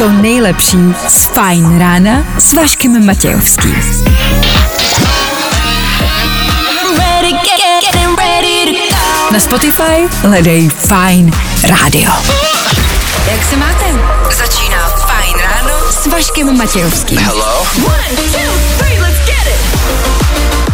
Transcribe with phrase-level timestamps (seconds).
[0.00, 0.78] to nejlepší
[1.08, 3.76] z Fajn rána s Vaškem Matějovským.
[9.32, 11.32] Na Spotify hledej Fajn
[11.62, 12.12] rádio.
[13.30, 13.84] Jak se máte?
[14.36, 17.18] Začíná Fajn ráno s Vaškem Matějovským.
[17.86, 18.39] One, two,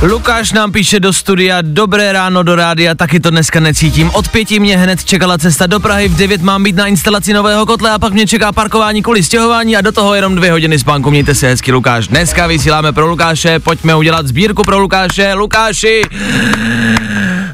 [0.02, 4.10] Lukáš nám píše do studia, dobré ráno do rádia, taky to dneska necítím.
[4.14, 7.66] Od pěti mě hned čekala cesta do Prahy, v 9 mám být na instalaci nového
[7.66, 11.10] kotle a pak mě čeká parkování kvůli stěhování a do toho jenom dvě hodiny spánku.
[11.10, 12.08] Mějte se hezky, Lukáš.
[12.08, 15.34] Dneska vysíláme pro Lukáše, pojďme udělat sbírku pro Lukáše.
[15.34, 16.02] Lukáši,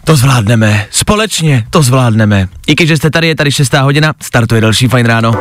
[0.04, 0.86] to zvládneme.
[0.90, 2.48] Společně to zvládneme.
[2.66, 3.74] I když jste tady, je tady 6.
[3.74, 5.32] hodina, startuje další fajn ráno.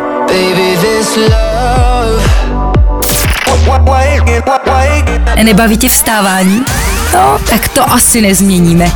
[5.44, 6.66] Nebaví tě vstávání?
[7.13, 8.91] No, tak to asi nezměníme.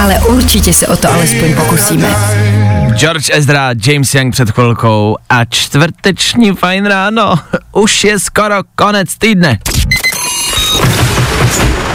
[0.00, 2.16] Ale určitě se o to alespoň pokusíme.
[2.96, 7.34] George Ezra, James Young před chvilkou a čtvrteční fajn ráno.
[7.72, 9.58] Už je skoro konec týdne.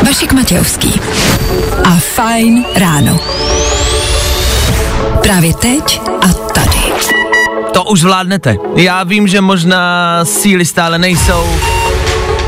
[0.05, 1.01] Vašek Matějovský
[1.83, 3.19] a Fajn ráno.
[5.21, 6.93] Právě teď a tady.
[7.73, 8.55] To už zvládnete.
[8.75, 11.45] Já vím, že možná síly stále nejsou.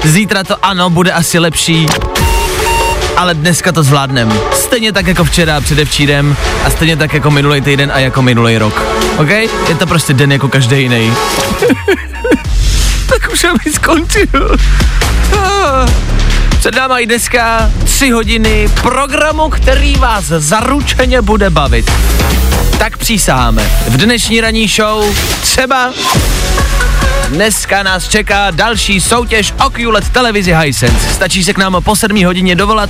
[0.03, 1.87] Zítra to ano, bude asi lepší.
[3.17, 4.33] Ale dneska to zvládnem.
[4.53, 8.81] Stejně tak jako včera, předevčírem a stejně tak jako minulý týden a jako minulý rok.
[9.17, 9.29] OK?
[9.69, 11.13] Je to prostě den jako každý jiný.
[13.09, 14.57] tak už aby skončil.
[15.37, 15.89] Ah.
[16.59, 21.91] Před náma i dneska tři hodiny programu, který vás zaručeně bude bavit.
[22.77, 23.71] Tak přísáháme.
[23.87, 25.93] V dnešní ranní show třeba
[27.33, 31.13] Dneska nás čeká další soutěž o QLED televizi Hisense.
[31.13, 32.89] Stačí se k nám po 7 hodině dovolat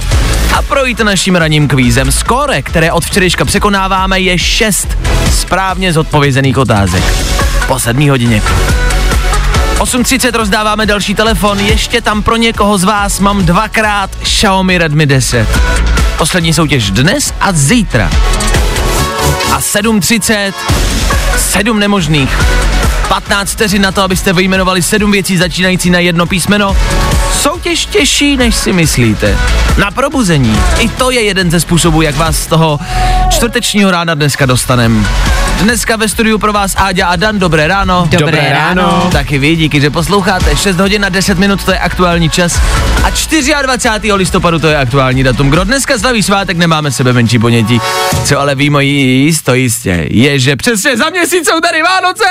[0.54, 2.12] a projít naším ranním kvízem.
[2.12, 4.88] Skóre, které od včerejška překonáváme, je 6
[5.32, 7.04] správně zodpovězených otázek.
[7.68, 8.42] Po 7 hodině.
[9.78, 15.48] 8.30 rozdáváme další telefon, ještě tam pro někoho z vás mám dvakrát Xiaomi Redmi 10.
[16.18, 18.12] Poslední soutěž dnes a zítra.
[19.52, 20.54] A 7.30,
[21.38, 22.38] 7 nemožných.
[23.14, 26.76] 15 vteřin na to, abyste vyjmenovali 7 věcí začínající na jedno písmeno.
[27.42, 29.38] Soutěž těžší, než si myslíte.
[29.78, 30.60] Na probuzení.
[30.80, 32.80] I to je jeden ze způsobů, jak vás z toho
[33.30, 35.08] čtvrtečního rána dneska dostanem.
[35.62, 38.08] Dneska ve studiu pro vás Áďa a Dan, dobré ráno.
[38.12, 39.10] Dobré ráno.
[39.12, 40.56] Taky vy, díky, že posloucháte.
[40.56, 42.62] 6 hodin a 10 minut, to je aktuální čas.
[43.04, 43.10] A
[43.62, 44.14] 24.
[44.14, 45.50] listopadu to je aktuální datum.
[45.50, 47.82] Kdo dneska slaví svátek, nemáme sebe menší ponětí.
[48.26, 52.24] Co ale ví moji jisto jistě, je, že přesně za měsíc jsou tady Vánoce.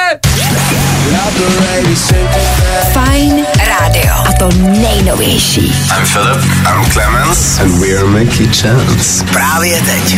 [2.92, 3.46] Fajn
[3.80, 4.14] rádio.
[4.28, 5.66] A to nejnovější.
[5.66, 6.44] I'm Philip.
[6.66, 7.60] I'm Clemens.
[7.60, 9.24] And we're Mickey Chance.
[9.24, 10.16] Právě teď.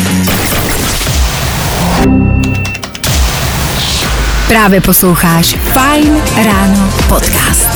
[4.49, 7.69] Právě posloucháš Fajn ráno podcast.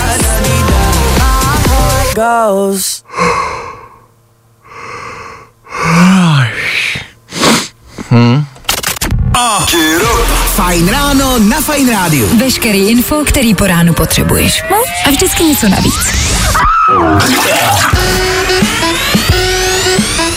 [10.58, 12.26] Fajn ráno na Fajn rádiu.
[12.38, 14.62] Veškerý info, který po ránu potřebuješ.
[14.70, 14.76] No
[15.06, 15.94] a vždycky něco navíc.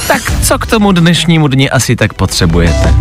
[0.07, 2.93] Tak co k tomu dnešnímu dni asi tak potřebujete?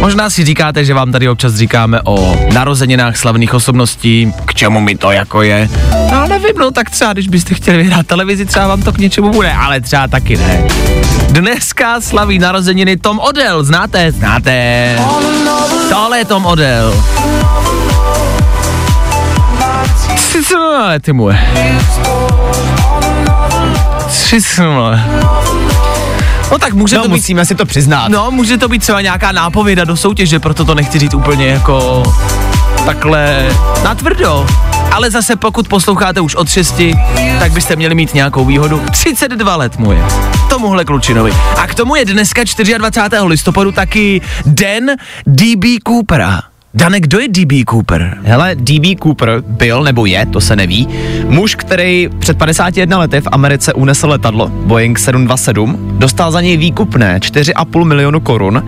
[0.00, 4.96] Možná si říkáte, že vám tady občas říkáme o narozeninách slavných osobností, k čemu mi
[4.96, 5.68] to jako je.
[6.12, 9.30] No nevím, no tak třeba, když byste chtěli vyhrát televizi, třeba vám to k něčemu
[9.30, 10.68] bude, ale třeba taky ne.
[11.30, 14.12] Dneska slaví narozeniny Tom Odell, znáte?
[14.12, 14.96] Znáte.
[15.88, 17.04] Tohle je Tom Odell.
[21.00, 21.38] Ty moje.
[24.08, 24.40] Tři.
[26.50, 28.08] No tak může No, to být musíme si to přiznat.
[28.08, 32.02] No, může to být třeba nějaká nápověda do soutěže, proto to nechci říct úplně jako
[32.84, 33.48] takhle
[33.84, 34.46] natvrdo.
[34.92, 36.80] Ale zase pokud posloucháte už od 6,
[37.38, 38.82] tak byste měli mít nějakou výhodu.
[38.92, 40.04] 32 let mu je.
[40.48, 41.32] Tomuhle klučinovi.
[41.56, 42.42] A k tomu je dneska
[42.78, 43.20] 24.
[43.26, 44.90] listopadu taky den
[45.26, 46.49] DB Coopera.
[46.74, 48.18] Dane, kdo je DB Cooper?
[48.22, 50.88] Hele, DB Cooper byl, nebo je, to se neví,
[51.28, 57.18] muž, který před 51 lety v Americe unesl letadlo Boeing 727, dostal za něj výkupné
[57.18, 58.64] 4,5 milionu korun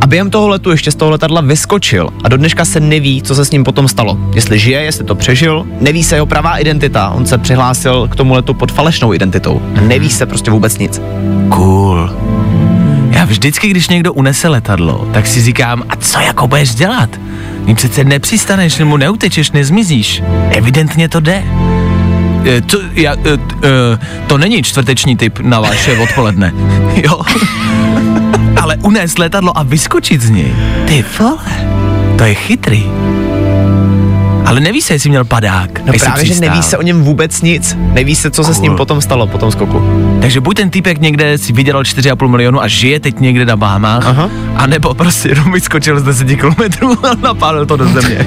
[0.00, 3.34] a během toho letu ještě z toho letadla vyskočil a do dneška se neví, co
[3.34, 4.18] se s ním potom stalo.
[4.34, 8.34] Jestli žije, jestli to přežil, neví se jeho pravá identita, on se přihlásil k tomu
[8.34, 9.62] letu pod falešnou identitou.
[9.80, 11.00] Neví se prostě vůbec nic.
[11.48, 12.10] Cool.
[13.26, 17.10] Vždycky, když někdo unese letadlo, tak si říkám, a co jako budeš dělat?
[17.66, 20.22] Ní přece nepřistaneš, mu neutečeš, nezmizíš.
[20.50, 21.44] Evidentně to jde.
[22.46, 26.52] E, to, já, e, e, to není čtvrteční typ na vaše odpoledne.
[26.96, 27.20] Jo.
[28.60, 30.54] Ale unést letadlo a vyskočit z něj,
[30.86, 31.38] ty vole,
[32.18, 32.84] to je chytrý.
[34.46, 35.70] Ale neví se, jestli měl padák.
[35.78, 36.48] No právě, že přistál.
[36.50, 37.76] neví se o něm vůbec nic.
[37.92, 38.76] Neví se, co se s ním Cool.
[38.76, 39.82] potom stalo po tom skoku.
[40.20, 44.06] Takže buď ten týpek někde si vydělal 4,5 milionu a žije teď někde na Bahamách,
[44.06, 44.30] Aha.
[44.56, 48.26] a nebo prostě jenom vyskočil z 10 kilometrů a napálil to do země.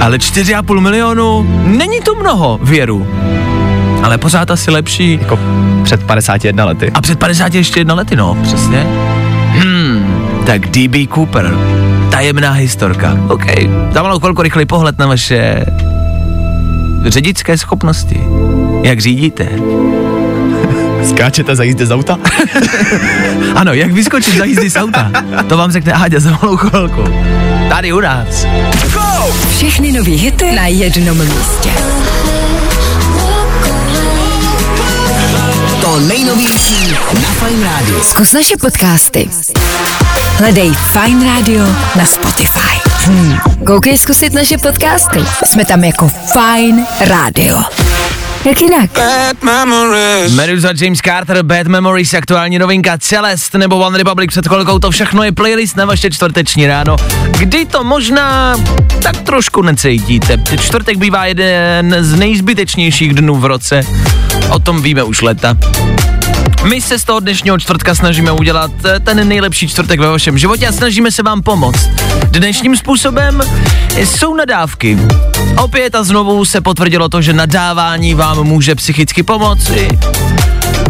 [0.00, 3.06] Ale 4,5 milionu není to mnoho, věru.
[4.02, 5.18] Ale pořád asi lepší.
[5.22, 5.38] Jako
[5.82, 6.90] před 51 lety.
[6.94, 8.86] A před 50 ještě jedna lety, no, přesně.
[9.48, 11.54] Hmm, tak DB Cooper.
[12.12, 13.18] Tajemná historka.
[13.28, 13.44] OK,
[13.92, 15.64] za malou chvilku rychlý pohled na vaše
[17.06, 18.20] řidičské schopnosti.
[18.82, 19.48] Jak řídíte?
[21.08, 22.18] Skáčete za jízdy z auta?
[23.56, 25.10] Ano, jak vyskočit za jízdy z auta?
[25.48, 27.04] To vám řekne Áďa za malou chvilku.
[27.68, 28.46] Tady u nás.
[29.56, 31.70] Všechny nový hity na jednom místě.
[35.80, 38.00] To nejnovější na Fine Radio.
[38.04, 39.28] Zkus naše podcasty.
[40.42, 41.64] Hledej Fine Radio
[41.96, 42.74] na Spotify.
[43.06, 43.38] Hmm.
[43.66, 45.18] Koukej zkusit naše podcasty.
[45.44, 47.62] Jsme tam jako Fine Radio.
[48.44, 48.90] Jak jinak?
[50.34, 55.22] Medusa, James Carter, Bad Memories, aktuální novinka Celest nebo One Republic před chvilkou, to všechno
[55.22, 56.96] je playlist na vaše čtvrteční ráno,
[57.38, 58.56] kdy to možná
[59.02, 60.38] tak trošku necítíte.
[60.60, 63.86] Čtvrtek bývá jeden z nejzbytečnějších dnů v roce,
[64.50, 65.56] o tom víme už leta.
[66.68, 70.68] My se z toho dnešního čtvrtka snažíme udělat eh, ten nejlepší čtvrtek ve vašem životě
[70.68, 71.88] a snažíme se vám pomoct.
[72.30, 73.40] Dnešním způsobem
[73.96, 74.98] jsou nadávky.
[75.62, 79.88] Opět a znovu se potvrdilo to, že nadávání vám může psychicky pomoci.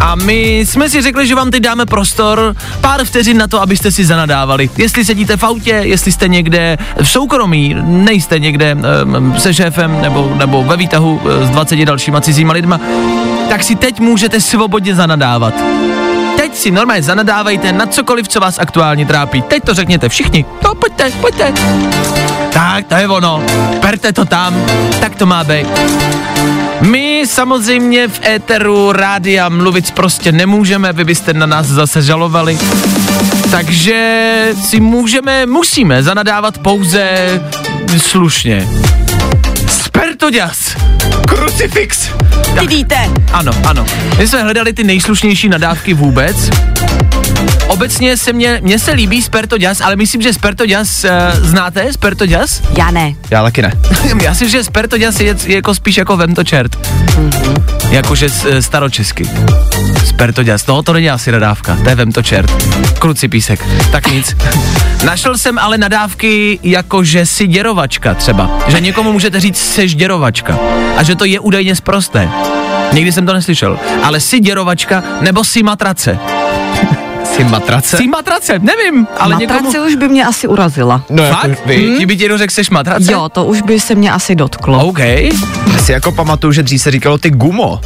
[0.03, 3.93] A my jsme si řekli, že vám teď dáme prostor, pár vteřin na to, abyste
[3.93, 4.71] si zanadávali.
[4.77, 10.33] Jestli sedíte v autě, jestli jste někde v soukromí, nejste někde um, se šéfem nebo,
[10.39, 12.81] nebo ve výtahu eh, s 20 dalšíma cizíma lidma,
[13.49, 15.55] tak si teď můžete svobodně zanadávat.
[16.37, 19.43] Teď si normálně zanadávejte na cokoliv, co vás aktuálně trápí.
[19.43, 20.45] Teď to řekněte všichni.
[20.65, 21.53] No, pojďte, pojďte.
[22.53, 23.43] Tak, to je ono.
[23.81, 24.65] Perte to tam.
[25.01, 25.67] Tak to má být.
[26.81, 32.59] My samozřejmě v éteru rádia mluvit prostě nemůžeme, vy byste na nás zase žalovali.
[33.51, 37.11] Takže si můžeme, musíme zanadávat pouze
[37.99, 38.69] slušně.
[39.69, 40.77] Spertoďas!
[41.29, 42.09] Krucifix!
[42.61, 43.87] Ty víte, Ano, ano.
[44.19, 46.51] My jsme hledali ty nejslušnější nadávky vůbec.
[47.73, 51.11] Obecně se mě, mně se líbí Sperto Jazz, ale myslím, že Sperto Jazz, uh,
[51.49, 52.61] znáte Sperto Jazz?
[52.79, 53.13] já ne.
[53.31, 53.73] Já taky ne.
[54.23, 56.77] Já si, že Sperto Jazz je, je jako spíš jako Vem to čert.
[56.77, 57.63] Mm-hmm.
[57.91, 59.31] Jakože s- staročesky.
[60.07, 62.51] Sperto Jazz, no to není asi nadávka, to je Vem to čert.
[62.99, 64.37] Kluci písek, tak nic.
[65.05, 68.59] Našel jsem ale nadávky jakože si děrovačka třeba.
[68.69, 70.59] Že někomu můžete říct seš děrovačka.
[70.97, 72.29] A že to je údajně sprosté.
[72.93, 73.79] Nikdy jsem to neslyšel.
[74.03, 76.19] Ale si děrovačka nebo si matrace.
[77.37, 77.97] Jsi matrace?
[77.97, 79.87] Si matrace, nevím, ale Matrace někomu...
[79.87, 81.03] už by mě asi urazila.
[81.11, 81.49] No Fakt?
[81.49, 81.77] jako vy?
[81.77, 81.99] Hm?
[81.99, 83.13] Ti by ti někdo řekl, seš matrace?
[83.13, 84.85] Jo, to už by se mě asi dotklo.
[84.87, 84.99] OK.
[84.99, 87.81] Já si jako pamatuju, že dřív se říkalo ty gumo.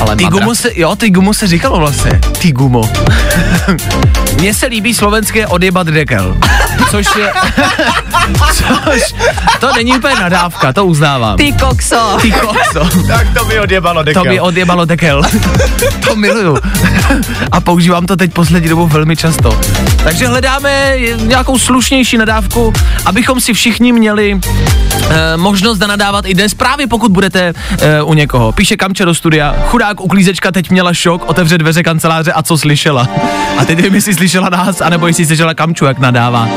[0.00, 2.20] Ale Ty madra- gumo se, jo, ty gumo se říkalo vlastně.
[2.38, 2.82] Ty gumo.
[4.40, 6.36] Mně se líbí slovenské odjebat dekel.
[6.90, 7.32] Což je,
[8.54, 9.14] což,
[9.60, 11.36] to není úplně nadávka, to uznávám.
[11.36, 12.18] Ty kokso.
[12.22, 12.88] Ty kokso.
[13.06, 14.22] Tak to by odjebalo dekel.
[14.22, 15.22] To by odjebalo dekel.
[16.08, 16.58] to miluju.
[17.52, 19.60] A používám to teď poslední dobou velmi často.
[20.04, 22.72] Takže hledáme nějakou slušnější nadávku,
[23.06, 24.40] abychom si všichni měli
[25.10, 28.52] e, možnost nadávat i dnes, právě pokud budete e, u někoho.
[28.52, 33.08] Píše Kamče do studia, chudák uklízečka teď měla šok, otevře dveře kanceláře a co slyšela.
[33.58, 36.48] A teď nevím, jestli slyšela nás, anebo jestli slyšela Kamču, jak nadává.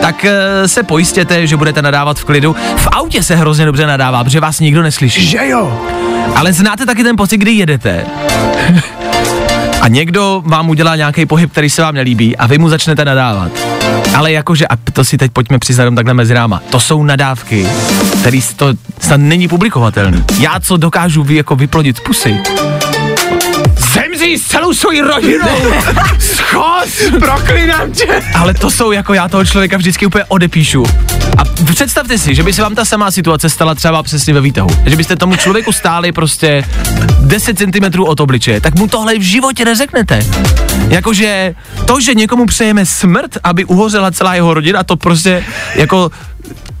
[0.00, 2.56] Tak e, se pojistěte, že budete nadávat v klidu.
[2.76, 5.26] V autě se hrozně dobře nadává, protože vás nikdo neslyší.
[5.26, 5.82] Že jo?
[6.34, 8.06] Ale znáte taky ten pocit, kdy jedete
[9.80, 13.52] a někdo vám udělá nějaký pohyb, který se vám nelíbí a vy mu začnete nadávat.
[14.14, 17.66] Ale jakože, a to si teď pojďme přiznat takhle mezi náma, to jsou nadávky,
[18.20, 20.24] který to snad není publikovatelný.
[20.38, 22.36] Já co dokážu vy jako vyplodit z pusy.
[24.22, 25.46] Zemří s celou svojí rodinou!
[26.18, 27.10] Schos!
[27.18, 28.22] Proklinám tě!
[28.34, 30.84] Ale to jsou jako já toho člověka vždycky úplně odepíšu.
[31.38, 34.68] A představte si, že by se vám ta samá situace stala třeba přesně ve výtahu.
[34.86, 36.64] Že byste tomu člověku stáli prostě
[37.20, 40.26] 10 cm od obličeje, tak mu tohle v životě neřeknete.
[40.88, 41.54] Jakože
[41.86, 46.10] to, že někomu přejeme smrt, aby uhořela celá jeho rodina, to prostě jako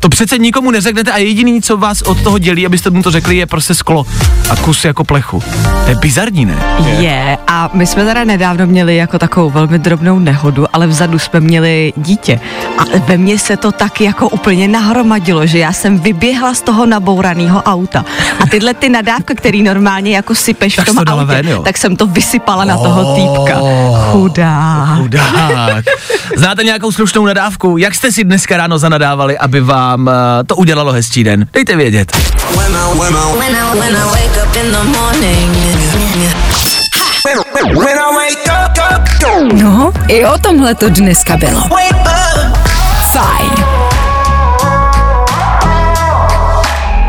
[0.02, 3.36] to přece nikomu neřeknete a jediný, co vás od toho dělí, abyste mu to řekli,
[3.36, 4.06] je prostě sklo
[4.50, 5.42] a kus jako plechu.
[5.84, 6.56] To je bizarní, ne?
[6.98, 11.40] Je, a my jsme teda nedávno měli jako takovou velmi drobnou nehodu, ale vzadu jsme
[11.40, 12.40] měli dítě.
[12.78, 16.86] A ve mně se to tak jako úplně nahromadilo, že já jsem vyběhla z toho
[16.86, 18.04] nabouraného auta.
[18.40, 21.62] A tyhle ty nadávky, který normálně jako sypeš Tak v tom to autě, ven, jo?
[21.62, 23.60] tak jsem to vysypala na toho týpka.
[24.10, 24.86] Chudá.
[24.96, 25.84] Chudák.
[26.36, 27.76] Znáte nějakou slušnou nadávku?
[27.76, 30.12] Jak jste si dneska ráno zanadávali, aby vám uh,
[30.46, 31.46] to udělalo hezčí den?
[31.52, 32.16] Dejte vědět.
[32.56, 34.12] When I, when I
[34.72, 35.81] the morning.
[39.52, 41.60] No, i o tomhle to dneska bylo.
[43.12, 43.50] Fajn.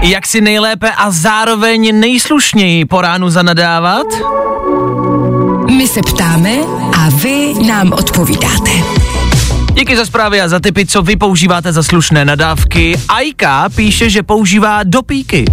[0.01, 4.05] Jak si nejlépe a zároveň nejslušněji po ránu zanadávat?
[5.77, 6.51] My se ptáme
[6.97, 8.71] a vy nám odpovídáte.
[9.73, 12.99] Díky za zprávy a za tipy, co vy používáte za slušné nadávky.
[13.09, 15.45] Ajka píše, že používá dopíky.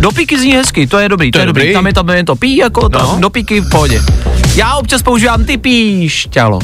[0.00, 1.62] Dopíky zní hezky, to je dobrý, to, To je dobrý.
[1.62, 1.74] dobrý.
[1.74, 3.16] Tam je tam je to pí, jako to, No.
[3.20, 4.02] dopíky v pohodě.
[4.54, 6.58] Já občas používám ty píšťalo.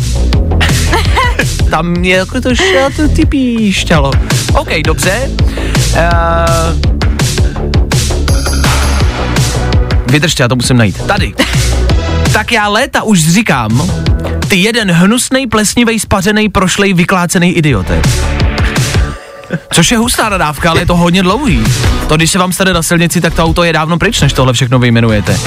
[1.70, 4.10] tam je jako to šato ty píšťalo.
[4.54, 5.30] OK, dobře.
[5.94, 6.80] Uh,
[10.06, 11.02] vydržte, já to musím najít.
[11.06, 11.34] Tady.
[12.32, 13.90] tak já léta už říkám,
[14.48, 18.02] ty jeden hnusnej, plesnivej, spařenej, prošlej, vyklácený idiote.
[19.72, 21.64] Což je hustá nadávka, ale je to hodně dlouhý.
[22.08, 24.52] To, když se vám stane na silnici, tak to auto je dávno pryč, než tohle
[24.52, 25.40] všechno vyjmenujete.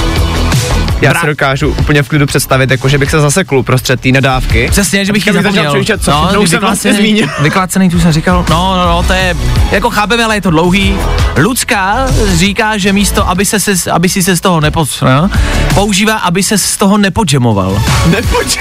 [1.01, 4.09] Já Bra- si dokážu úplně v klidu představit, jako že bych se zasekl prostřed té
[4.09, 4.67] nadávky.
[4.71, 5.69] Přesně, že bych ji zapomněl.
[5.69, 7.27] přemýšlet, co všechno jsem vlastně vyklácený- zmínil.
[7.39, 8.45] Vyklácený, tu jsem říkal.
[8.49, 9.35] No, no, no, to je,
[9.71, 10.95] jako chápeme, ale je to dlouhý.
[11.37, 15.29] Ludská říká, že místo, aby, se, se, aby si se z toho nepo, no,
[15.73, 17.81] používá, aby se z toho nepodžemoval.
[18.05, 18.59] Nepoč.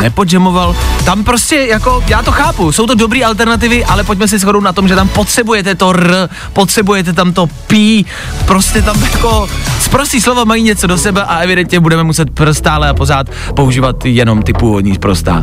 [0.00, 0.76] Nepodžemoval.
[1.04, 4.72] Tam prostě jako, já to chápu, jsou to dobré alternativy, ale pojďme si shodnout na
[4.72, 8.06] tom, že tam potřebujete to r, potřebujete tam to pí,
[8.46, 9.48] prostě tam jako
[9.80, 14.04] sprostý slova mají něco do sebe a evidentně budeme muset pr- stále a pořád používat
[14.04, 15.42] jenom ty původní prostá.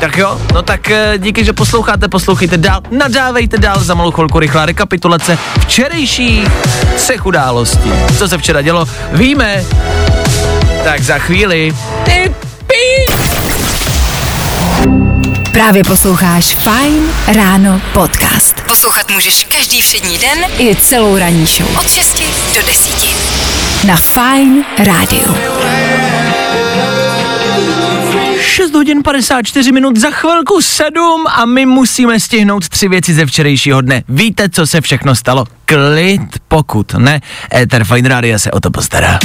[0.00, 4.38] Tak jo, no tak eh, díky, že posloucháte, poslouchejte dál, nadávejte dál za malou chvilku
[4.38, 6.44] rychlá rekapitulace včerejší
[6.96, 7.92] třech událostí.
[8.18, 9.64] Co se včera dělo, víme,
[10.84, 11.76] tak za chvíli.
[12.04, 12.34] Ty
[15.56, 18.60] Právě posloucháš Fine Ráno podcast.
[18.66, 21.76] Poslouchat můžeš každý všední den i celou ranní show.
[21.80, 22.22] Od 6
[22.54, 23.86] do 10.
[23.86, 25.34] Na Fine Radio.
[28.40, 33.80] 6 hodin 54 minut, za chvilku 7 a my musíme stihnout tři věci ze včerejšího
[33.80, 34.02] dne.
[34.08, 35.44] Víte, co se všechno stalo?
[35.68, 37.20] Klid, pokud ne,
[37.54, 39.18] Ether Fine Radio se o to postará.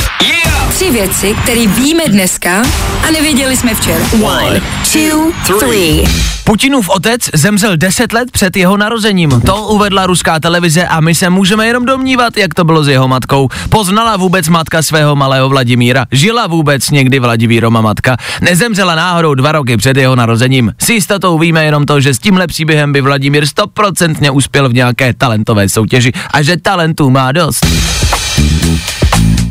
[0.69, 2.61] Tři věci, které víme dneska
[3.07, 4.05] a nevěděli jsme včera.
[4.23, 4.61] One,
[4.93, 6.03] two, three.
[6.43, 9.41] Putinův otec zemřel 10 let před jeho narozením.
[9.41, 13.07] To uvedla ruská televize a my se můžeme jenom domnívat, jak to bylo s jeho
[13.07, 13.49] matkou.
[13.69, 16.05] Poznala vůbec matka svého malého Vladimíra?
[16.11, 18.17] Žila vůbec někdy Vladimíroma matka?
[18.41, 20.73] Nezemřela náhodou dva roky před jeho narozením?
[20.77, 25.13] S jistotou víme jenom to, že s tímhle příběhem by Vladimír stoprocentně uspěl v nějaké
[25.13, 27.65] talentové soutěži a že talentů má dost.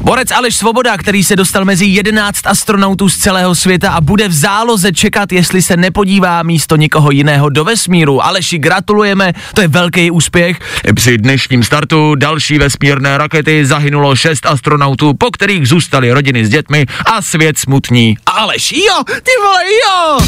[0.05, 4.33] Borec Aleš Svoboda, který se dostal mezi 11 astronautů z celého světa a bude v
[4.33, 8.25] záloze čekat, jestli se nepodívá místo někoho jiného do vesmíru.
[8.25, 10.59] Aleši, gratulujeme, to je velký úspěch.
[10.95, 16.87] Při dnešním startu další vesmírné rakety zahynulo šest astronautů, po kterých zůstaly rodiny s dětmi
[17.07, 18.17] a svět smutní.
[18.27, 20.19] Aleš, jo, ty vole, jo!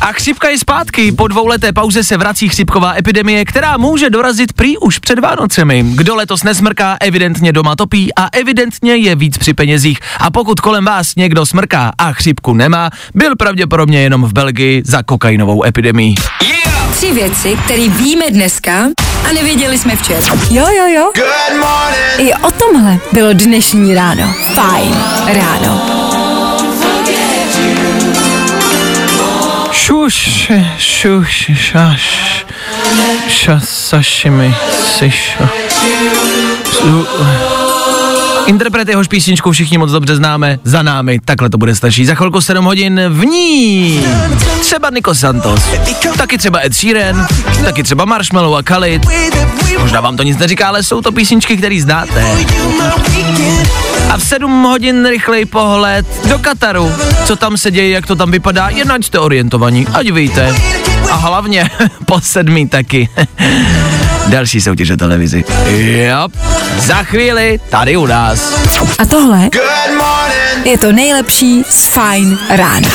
[0.00, 1.12] A chřipka je zpátky.
[1.12, 5.84] Po dvouleté pauze se vrací chřipková epidemie, která může dorazit prý už před Vánocemi.
[5.94, 9.98] Kdo letos nesmrká, evidentně doma topí a evidentně je víc při penězích.
[10.18, 15.02] A pokud kolem vás někdo smrká a chřipku nemá, byl pravděpodobně jenom v Belgii za
[15.02, 16.14] kokainovou epidemii.
[16.96, 18.72] Tři věci, které víme dneska
[19.28, 20.20] a nevěděli jsme včera.
[20.50, 21.12] Jo, jo, jo.
[22.18, 24.34] I o tomhle bylo dnešní ráno.
[24.54, 24.94] Fajn
[25.26, 25.82] ráno.
[29.86, 30.14] Šuš,
[30.78, 32.02] šuš, šaš,
[33.28, 34.54] šas, sashimi,
[34.98, 35.48] sišo.
[38.46, 42.06] Interpret jehož písničku všichni moc dobře známe, za námi, takhle to bude stačí.
[42.06, 44.00] Za chvilku 7 hodin v ní.
[44.60, 45.60] Třeba Nico Santos,
[46.16, 47.26] taky třeba Ed Sheeran,
[47.64, 49.02] taky třeba Marshmallow a Khalid.
[49.78, 52.26] Možná vám to nic neříká, ale jsou to písničky, které znáte.
[54.10, 56.92] A v 7 hodin rychlej pohled do Kataru.
[57.24, 60.54] Co tam se děje, jak to tam vypadá, jen ať jste orientovaní, ať víte.
[61.10, 61.70] A hlavně
[62.06, 63.08] po sedmý taky.
[64.26, 65.44] Další soutěž o televizi.
[65.68, 66.28] Jo,
[66.78, 68.52] za chvíli tady u nás.
[68.98, 69.48] A tohle
[70.64, 72.88] je to nejlepší z Fajn rána.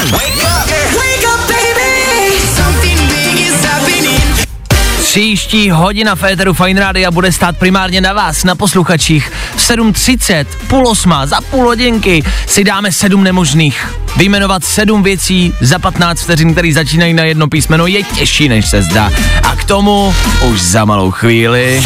[5.18, 9.32] Příští hodina Féteru Fine Rádia bude stát primárně na vás, na posluchačích.
[9.56, 13.96] V 7.30, půl osma, za půl hodinky si dáme sedm nemožných.
[14.18, 18.82] Vyjmenovat sedm věcí za 15 vteřin, které začínají na jedno písmeno, je těžší, než se
[18.82, 19.12] zdá.
[19.44, 20.16] A k tomu
[20.50, 21.84] už za malou chvíli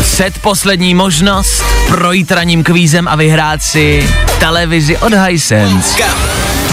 [0.00, 6.04] před poslední možnost projít raním kvízem a vyhrát si televizi od Hisense.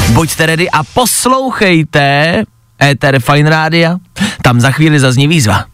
[0.09, 2.43] Buďte ready a poslouchejte
[2.83, 3.97] Ether Fine Rádia.
[4.41, 5.65] Tam za chvíli zazní výzva.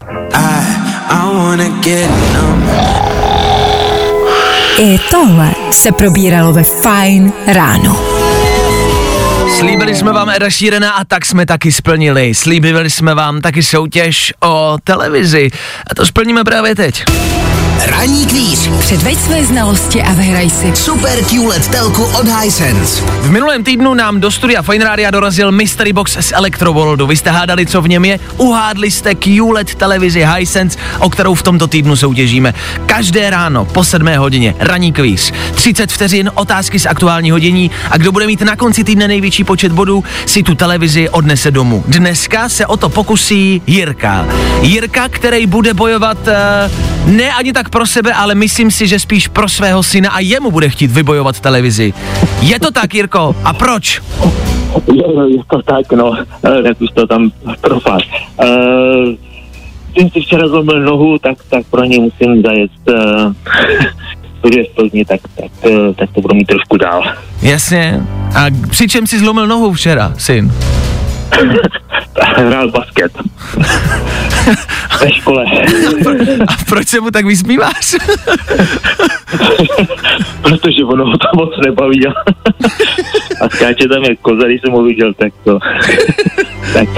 [4.78, 8.00] I tohle se probíralo ve Fine ráno.
[9.58, 12.34] Slíbili jsme vám Eda Sheerana a tak jsme taky splnili.
[12.34, 15.50] Slíbili jsme vám taky soutěž o televizi
[15.90, 17.04] a to splníme právě teď.
[17.86, 18.68] Ranní kvíz.
[18.78, 23.02] Předveď své znalosti a vyhraj si Super QLED telku od Hisense.
[23.02, 27.06] V minulém týdnu nám do studia Fine Rádia dorazil Mystery Box z Electroworldu.
[27.06, 31.42] Vy jste hádali, co v něm je, uhádli jste QLED televizi Hisense, o kterou v
[31.42, 32.54] tomto týdnu soutěžíme.
[32.86, 35.32] Každé ráno po 7 hodině ranní kvíz.
[35.54, 39.72] 30 vteřin otázky z aktuální hodění a kdo bude mít na konci týdne největší počet
[39.72, 41.84] bodů, si tu televizi odnese domů.
[41.86, 44.26] Dneska se o to pokusí Jirka.
[44.62, 49.28] Jirka, který bude bojovat uh, ne ani tak pro sebe, ale myslím si, že spíš
[49.28, 51.92] pro svého syna a jemu bude chtít vybojovat televizi.
[52.40, 53.36] Je to tak, Jirko?
[53.44, 54.02] A proč?
[54.94, 58.02] Jo, je to tak, no, eh, jak už to tam profát.
[58.36, 59.14] Uh,
[59.94, 63.32] jsem si včera zlomil nohu, tak, tak pro ně musím zajet uh,
[64.38, 67.02] studia z Plzni, tak, tak, uh, tak to budu mít trošku dál.
[67.42, 68.00] Jasně.
[68.36, 70.52] A při čem si zlomil nohu včera, syn?
[72.36, 73.12] Hrál basket.
[75.00, 75.44] Ve škole.
[76.48, 77.94] A proč se mu tak vysmíváš?
[80.42, 82.06] Protože ono ho to moc nebaví.
[82.06, 82.10] A,
[83.40, 85.58] a skáče tam jak koza, když jsem ho viděl, tak to...
[86.72, 86.88] tak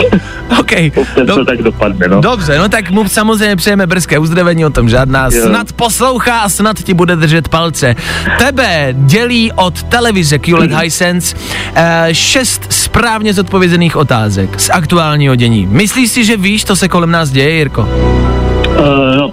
[0.61, 0.73] OK.
[0.97, 2.21] občas No, to tak dopadne, no.
[2.21, 5.29] Dobře, no tak mu samozřejmě přejeme brzké uzdravení, o tom žádná.
[5.33, 5.47] Jo.
[5.47, 7.97] Snad poslouchá a snad ti bude držet palce.
[8.39, 11.37] Tebe dělí od televize QLED Hisense
[11.75, 15.67] eh, šest správně zodpovězených otázek z aktuálního dění.
[15.67, 17.81] Myslíš si, že víš, co se kolem nás děje, Jirko?
[17.83, 19.31] Uh, no,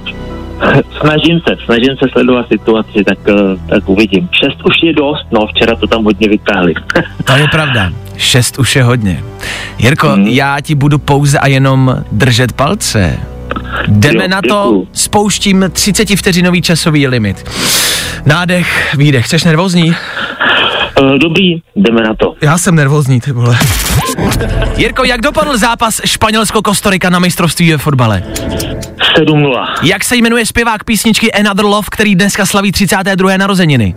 [1.01, 3.35] snažím se, snažím se sledovat situaci, tak, uh,
[3.69, 4.29] tak uvidím.
[4.31, 6.73] Šest už je dost, no, včera to tam hodně vytáhli.
[7.23, 7.91] To je pravda.
[8.17, 9.23] Šest už je hodně.
[9.77, 10.27] Jirko, Mhm.
[10.27, 13.19] já ti budu pouze a jenom držet palce.
[13.87, 14.87] Jdeme Jo, na to, děkuju.
[14.93, 17.49] spouštím 30 vteřinový časový limit.
[18.25, 19.25] Nádech, výdech.
[19.25, 19.89] Chceš nervózní?
[21.01, 22.33] uh, dobrý, jdeme na to.
[22.41, 23.57] Já jsem nervózní, ty vole.
[24.77, 28.23] Jirko, jak dopadl zápas Španělsko-Kostorika na mistrovství ve fotbale?
[29.17, 29.67] 7-0.
[29.83, 33.37] Jak se jmenuje zpěvák písničky Another Love, který dneska slaví 32.
[33.37, 33.93] narozeniny?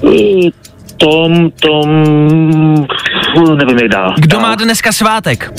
[0.00, 0.12] Uh,
[0.96, 2.04] Tom, Tom,
[3.58, 4.14] nevím jak dál.
[4.18, 4.48] Kdo dál.
[4.48, 5.52] má dneska svátek?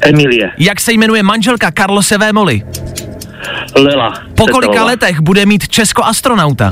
[0.00, 2.62] Emilie, Jak se jmenuje manželka Carlose Vémoli?
[3.76, 4.14] Lela.
[4.34, 6.70] Po kolika letech bude mít Česko astronauta?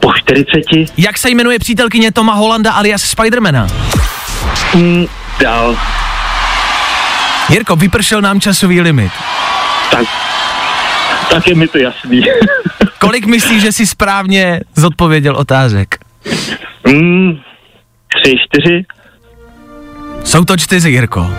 [0.00, 0.46] Po 40.
[0.96, 3.66] Jak se jmenuje přítelkyně Toma Holanda alias Spidermana?
[4.74, 5.06] Mm,
[5.40, 5.76] dál.
[7.48, 9.12] Jirko, vypršel nám časový limit.
[9.90, 10.06] Tak,
[11.30, 12.22] tak je mi to jasný.
[12.98, 15.98] Kolik myslíš, že si správně zodpověděl otázek?
[16.86, 17.32] mm,
[18.14, 18.84] tři, čtyři.
[20.24, 21.30] Jsou to čtyři, Jirko.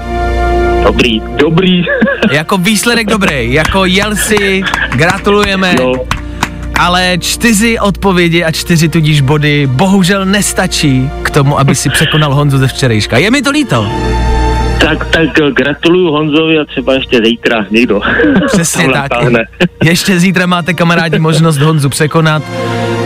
[0.84, 1.84] Dobrý, dobrý.
[2.32, 5.93] Jako výsledek dobrý, jako jel si, gratulujeme, jo,
[6.80, 12.58] ale čtyři odpovědi a čtyři tudíž body bohužel nestačí k tomu, aby si překonal Honzu
[12.58, 13.18] ze včerejška.
[13.18, 13.88] Je mi to líto.
[14.80, 18.02] Tak, tak eh, gratuluju Honzovi a třeba ještě zítra někdo.
[18.48, 18.96] Přesně tak.
[18.96, 19.46] natáhne.
[19.84, 22.44] Ještě zítra máte kamarádi možnost Honzu překonat.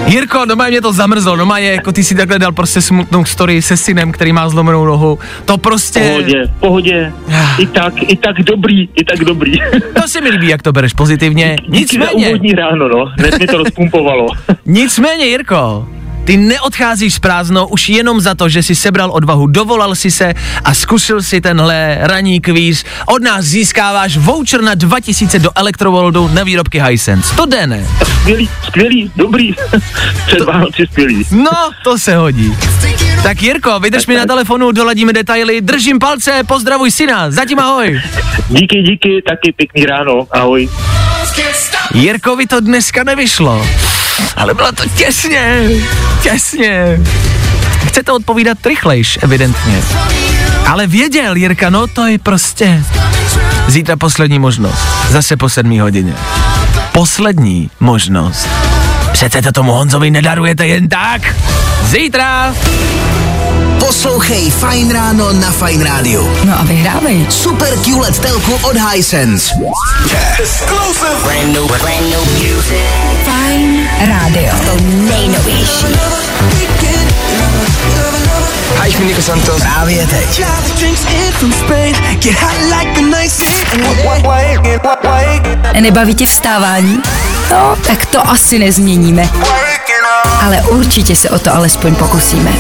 [0.08, 3.62] Jirko, doma mě to zamrzlo, doma je, jako ty si takhle dal prostě smutnou story
[3.62, 5.20] se synem, který má zlomenou nohu.
[5.46, 7.14] To prostě, Pohodě, pohodě.
[7.60, 9.52] I tak, i tak dobrý, i tak dobrý.
[10.02, 11.56] to se mi líbí, jak to bereš pozitivně.
[11.68, 13.06] Díky za Nicméně, úvodní ráno, no.
[13.06, 14.28] Hned mi to rozpumpovalo.
[14.66, 15.88] nicméně, Jirko,
[16.30, 20.34] ty neodcházíš z prázdno už jenom za to, že si sebral odvahu, dovolal si se
[20.64, 22.86] a zkusil si tenhle ranní kvíz.
[23.06, 27.36] Od nás získáváš voucher na 2000 do Electroworldu na výrobky Hisense.
[27.36, 27.86] To jde ne?
[28.22, 29.54] Skvělý, skvělý, dobrý.
[30.28, 31.26] Před Vánoci skvělý.
[31.32, 32.58] No, to se hodí.
[33.24, 38.02] Tak Jirko, vydrž mi na telefonu, doladíme detaily, držím palce, pozdravuj syna, zatím ahoj.
[38.50, 40.28] Díky, díky, taky pěkný ráno.
[40.32, 40.70] Ahoj.
[41.94, 43.66] Jirkovi to dneska nevyšlo,
[44.36, 45.70] ale bylo to těsně,
[46.22, 47.00] těsně.
[47.88, 49.82] Chcete odpovídat rychlejš, evidentně.
[50.68, 52.84] Ale věděl, Jirka, no to je prostě.
[53.68, 54.80] Zítra poslední možnost,
[55.10, 56.14] zase po sedmí hodině.
[56.92, 58.48] Poslední možnost.
[59.20, 61.36] Přece to tomu Honzovi nedarujete jen tak.
[61.84, 62.56] Zítra
[63.80, 66.34] Poslouchej Fine Ráno na Fine Radio.
[66.44, 67.26] No a vyhrávej.
[67.30, 69.54] Super QLED telku od Hisense.
[73.24, 74.54] Fajn rádio.
[74.66, 76.29] To nejnovější.
[78.82, 79.62] Hi, ich bin Nico Santos.
[79.62, 80.42] Právě teď.
[85.82, 87.00] Nebaví tě vstávání?
[87.52, 89.30] No, tak to asi nezměníme.
[90.42, 92.52] Ale určitě se o to alespoň pokusíme.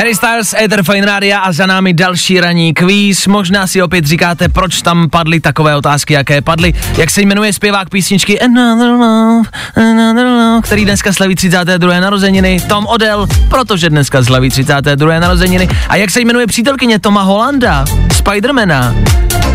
[0.00, 3.26] Harry Styles, Ether Fine Radio a za námi další ranní kvíz.
[3.26, 6.74] Možná si opět říkáte, proč tam padly takové otázky, jaké padly.
[6.96, 12.00] Jak se jmenuje zpěvák písničky Another Love, Another Love, který dneska slaví 32.
[12.00, 15.18] narozeniny, Tom Odell, protože dneska slaví 32.
[15.20, 15.68] narozeniny.
[15.88, 18.94] A jak se jmenuje přítelkyně Toma Hollanda, Spidermana,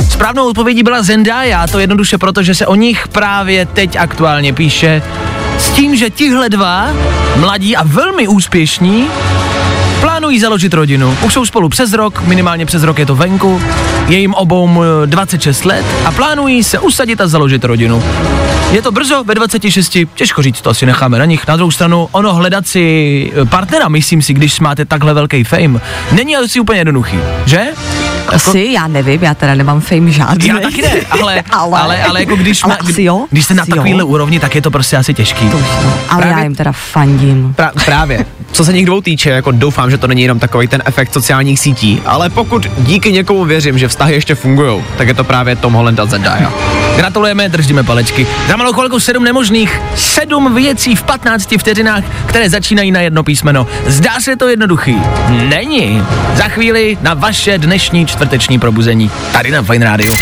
[0.09, 4.53] Správnou odpovědí byla Zendaya, a to jednoduše proto, že se o nich právě teď aktuálně
[4.53, 5.01] píše.
[5.57, 6.89] S tím, že tihle dva,
[7.35, 9.07] mladí a velmi úspěšní,
[10.05, 11.17] Plánují založit rodinu.
[11.25, 13.61] Už jsou spolu přes rok, minimálně přes rok je to venku.
[14.07, 18.03] Je jim obou eh, 26 let a plánují se usadit a založit rodinu.
[18.71, 21.47] Je to brzo, ve 26, těžko říct, to asi necháme na nich.
[21.47, 25.79] Na druhou stranu, ono hledat si eh, partnera, myslím si, když máte takhle velký fame,
[26.11, 27.67] není asi úplně jednoduchý, že?
[28.27, 30.47] Asi, já nevím, já teda nemám fame žádný.
[30.47, 33.53] Já taky ne, ale, ale, ale, ale jako když, ale má, asi jo, když jste
[33.53, 35.49] na takovýhle úrovni, tak je to prostě asi těžký.
[35.49, 35.93] To už no.
[36.09, 37.53] Ale Právě- já jim teda fandím.
[37.53, 38.25] Pra, právě.
[38.51, 41.59] Co se nich dvou týče, jako doufám, že to není jenom takový ten efekt sociálních
[41.59, 45.73] sítí, ale pokud díky někomu věřím, že vztahy ještě fungují, tak je to právě Tom
[45.73, 46.51] Holland a Zendaya.
[46.95, 48.27] Gratulujeme, držíme palečky.
[48.49, 53.67] Za malou chvilku sedm nemožných, sedm věcí v 15 vteřinách, které začínají na jedno písmeno.
[53.85, 54.95] Zdá se to jednoduchý?
[55.29, 56.03] Není.
[56.35, 59.11] Za chvíli na vaše dnešní čtvrteční probuzení.
[59.31, 60.13] Tady na Fine Radio.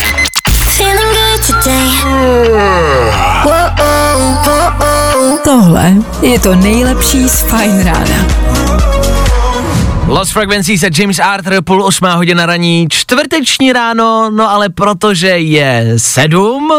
[5.43, 8.27] Tohle je to nejlepší z Fajn rána.
[10.08, 15.93] Lost Frequencies a James Arthur, půl osmá hodina raní, čtvrteční ráno, no ale protože je
[15.97, 16.73] sedm,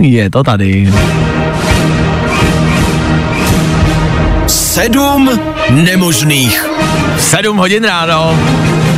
[0.00, 0.92] je to tady.
[4.46, 5.40] Sedm
[5.70, 6.66] nemožných.
[7.18, 8.38] 7 hodin ráno.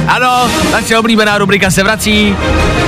[0.08, 2.36] Ano, naše oblíbená rubrika se vrací.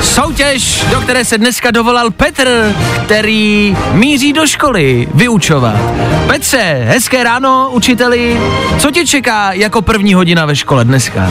[0.02, 5.76] Soutěž, do které se dneska dovolal Petr, který míří do školy vyučovat.
[6.26, 8.40] Petře, hezké ráno, učiteli.
[8.78, 11.30] Co tě čeká jako první hodina ve škole dneska?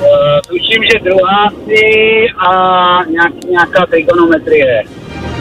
[0.00, 1.84] Eh, tuším, že druháci
[2.38, 2.50] a
[3.10, 4.82] nějak, nějaká trigonometrie.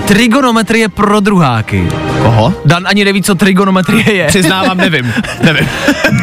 [0.09, 1.87] Trigonometrie pro druháky.
[2.21, 2.53] Koho?
[2.65, 4.27] Dan ani neví, co trigonometrie je.
[4.27, 5.13] Přiznávám, nevím.
[5.43, 5.67] nevím.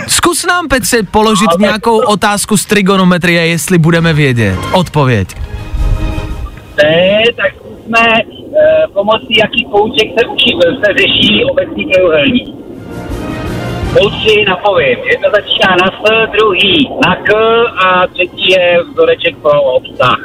[0.06, 4.58] Zkus nám, Petře, položit nějakou otázku z trigonometrie, jestli budeme vědět.
[4.72, 5.28] Odpověď.
[6.82, 12.65] Ne, tak zkusme e, pomocí jaký pouček se, učí, se řeší obecný trojuhelník.
[13.98, 14.98] Poučky napovím.
[15.12, 17.30] Jedno začíná na S, druhý na K
[17.84, 20.18] a třetí je vzoreček pro obsah.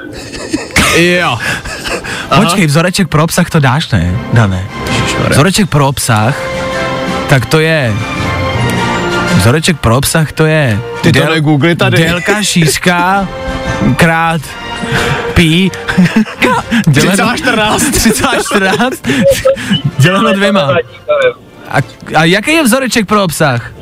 [0.97, 1.37] Jo.
[2.35, 4.15] Počkej, vzoreček pro obsah to dáš, ne?
[4.33, 4.67] Dané.
[5.29, 6.35] Vzoreček pro obsah,
[7.29, 7.93] tak to je...
[9.35, 10.79] Vzoreček pro obsah to je...
[11.01, 11.97] Ty to negoogli tady.
[11.97, 13.27] Délka, šířka,
[13.95, 14.41] krát
[15.33, 15.71] pí.
[16.87, 17.77] děleno- 3,14.
[17.91, 19.25] 3,14.
[19.97, 20.67] Děleno dvěma.
[21.71, 21.77] A,
[22.15, 23.73] a jaký je vzoreček pro obsah?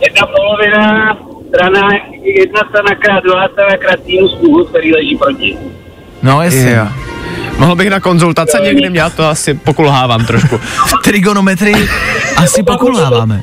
[0.00, 1.16] Jedna polovina,
[1.48, 1.88] strana,
[2.22, 5.56] jedna strana krát druhá strana krát sinus úhlu, který leží proti.
[6.22, 6.70] No, jestli.
[6.72, 6.88] Jo.
[7.58, 10.58] Mohl bych na konzultace někdy, já to asi pokulhávám trošku.
[10.58, 11.88] V trigonometrii
[12.36, 13.42] asi pokulháváme.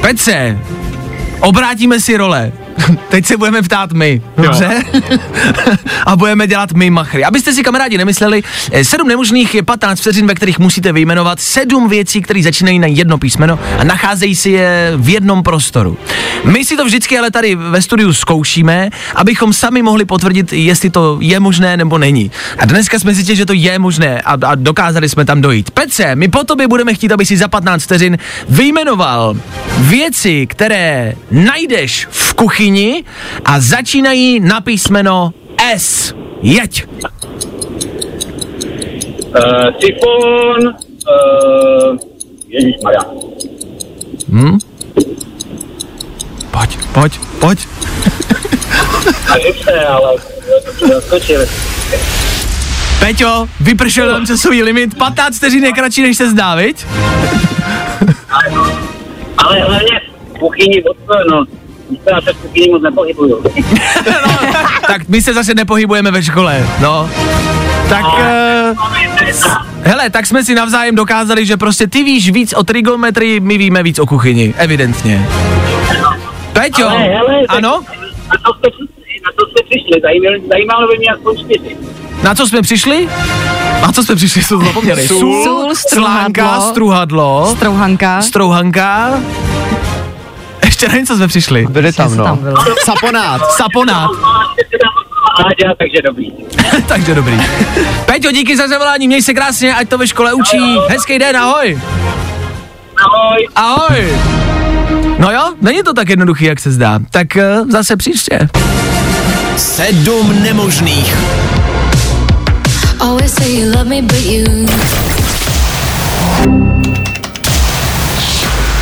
[0.00, 0.58] Petře,
[1.40, 2.52] obrátíme si role.
[3.08, 4.82] Teď se budeme ptát my, dobře?
[6.06, 7.24] a budeme dělat my machry.
[7.24, 11.88] Abyste si kamarádi nemysleli, eh, sedm nemožných je 15 vteřin, ve kterých musíte vyjmenovat sedm
[11.88, 15.98] věcí, které začínají na jedno písmeno a nacházejí si je v jednom prostoru.
[16.44, 21.18] My si to vždycky ale tady ve studiu zkoušíme, abychom sami mohli potvrdit, jestli to
[21.20, 22.30] je možné nebo není.
[22.58, 25.70] A dneska jsme zjistili, že to je možné a, a dokázali jsme tam dojít.
[25.70, 29.36] Petře, my po tobě budeme chtít, aby si za 15 vteřin vyjmenoval
[29.78, 33.04] věci, které najdeš v kuchyni
[33.44, 35.32] a začínají na písmeno
[35.76, 36.14] S.
[36.42, 36.86] Jeď.
[39.34, 39.72] Uh,
[41.04, 41.98] uh,
[42.48, 43.00] ježišmarja.
[44.28, 44.58] Hm?
[46.54, 47.68] Pojď, pojď, pojď.
[49.32, 50.16] A žipse, ale
[50.88, 51.46] zaskočili.
[52.98, 56.86] Peťo, vypršel nám časový limit, 15 vteřin je kratší, než se zdá, viď?
[59.38, 60.00] Ale hlavně
[60.34, 60.96] v kuchyni od
[61.30, 61.44] no,
[62.10, 63.44] Já se v kuchyni moc nepohybuju.
[64.86, 67.10] Tak my se zase nepohybujeme ve škole, no.
[67.88, 68.78] Tak, uh,
[69.82, 73.82] hele, tak jsme si navzájem dokázali, že prostě ty víš víc o trigonometrii, my víme
[73.82, 75.28] víc o kuchyni, evidentně.
[76.54, 77.82] Peťo, Ale, hele, ano?
[78.30, 78.68] Na to jste,
[79.26, 81.76] na to jste přišli, zajímalo, zajímalo by mě aspoň čtyři.
[82.22, 83.08] Na co jsme přišli?
[83.82, 85.08] Na co jsme přišli, jsme zapomněli.
[85.08, 86.70] Sůl, slánka, struhadlo.
[86.70, 88.22] struhadlo, Strouhanka.
[88.22, 89.20] strouhanka.
[90.64, 91.66] Ještě na něco jsme přišli.
[91.70, 92.24] Byli tam, no.
[92.24, 92.38] tam?
[92.84, 93.50] Saponát.
[93.50, 94.10] Saponát.
[95.78, 96.32] Takže dobrý.
[96.88, 97.40] Takže dobrý.
[98.06, 100.78] Peťo, díky za zavolání, měj se krásně, ať to ve škole učí.
[100.88, 101.80] Hezký den, ahoj.
[102.96, 103.48] Ahoj.
[103.56, 104.14] Ahoj.
[105.18, 106.98] No jo, není to tak jednoduchý, jak se zdá.
[107.10, 108.48] Tak uh, zase příště.
[109.56, 111.16] Sedm nemožných.
[113.00, 114.66] Always say you love me, but you.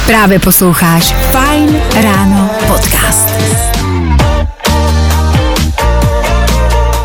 [0.07, 3.29] Právě posloucháš Fine Ráno podcast.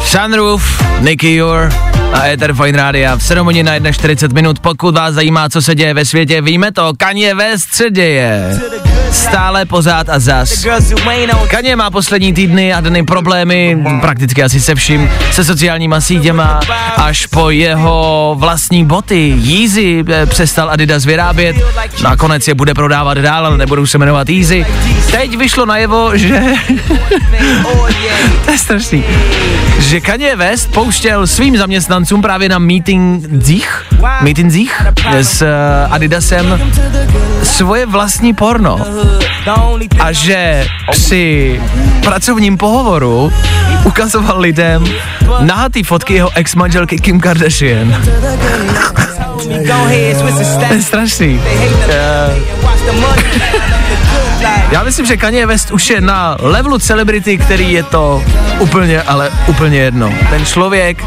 [0.03, 1.69] Sunroof, Nicky Yor
[2.13, 4.59] a Ether Fine Rádia v 7 hodin na 41 minut.
[4.59, 8.59] Pokud vás zajímá, co se děje ve světě, víme to, Kanye West se děje.
[9.11, 10.65] Stále pořád a zas.
[11.47, 16.59] Kanye má poslední týdny a dny problémy, prakticky asi se vším, se sociálníma sítěma,
[16.97, 19.33] až po jeho vlastní boty.
[19.37, 21.55] Yeezy eh, přestal Adidas vyrábět,
[22.03, 24.65] nakonec je bude prodávat dál, ale nebudou se jmenovat Yeezy.
[25.11, 26.41] Teď vyšlo najevo, že...
[28.45, 29.03] to je strašný.
[29.79, 33.85] Že Kanye West pouštěl svým zaměstnancům právě na meetingzích,
[34.21, 34.81] meetingzích
[35.21, 35.47] s eh,
[35.91, 36.61] Adidasem
[37.43, 38.79] svoje vlastní porno.
[39.99, 41.61] A že při
[42.03, 43.33] pracovním pohovoru
[43.83, 44.85] ukazoval lidem
[45.39, 47.95] nahatý fotky jeho ex-manželky Kim Kardashian.
[50.67, 51.41] to je strašný.
[51.89, 52.35] Eh,
[54.71, 58.23] Já myslím, že Kanye West už je na levelu celebrity, který je to
[58.59, 60.13] úplně, ale úplně jedno.
[60.29, 61.03] Ten člověk,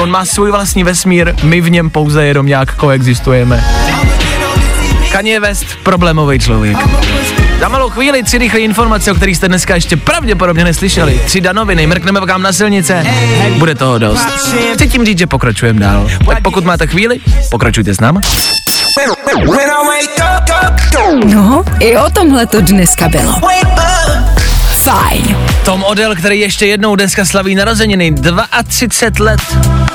[0.00, 3.64] on má svůj vlastní vesmír, my v něm pouze jenom nějak koexistujeme.
[5.12, 6.76] Kanye West, problémový člověk.
[7.60, 11.20] Za malou chvíli tři rychlé informace, o kterých jste dneska ještě pravděpodobně neslyšeli.
[11.26, 13.06] Tři danoviny, mrkneme vám na silnice,
[13.58, 14.26] bude toho dost.
[14.74, 16.08] Chci tím říct, že pokračujeme dál.
[16.26, 18.20] Tak pokud máte chvíli, pokračujte s náma.
[21.24, 23.40] No, i o tomhle to dneska bylo.
[24.84, 25.36] Fajn.
[25.64, 28.14] Tom Odell, který ještě jednou dneska slaví narozeniny,
[28.68, 29.40] 32 let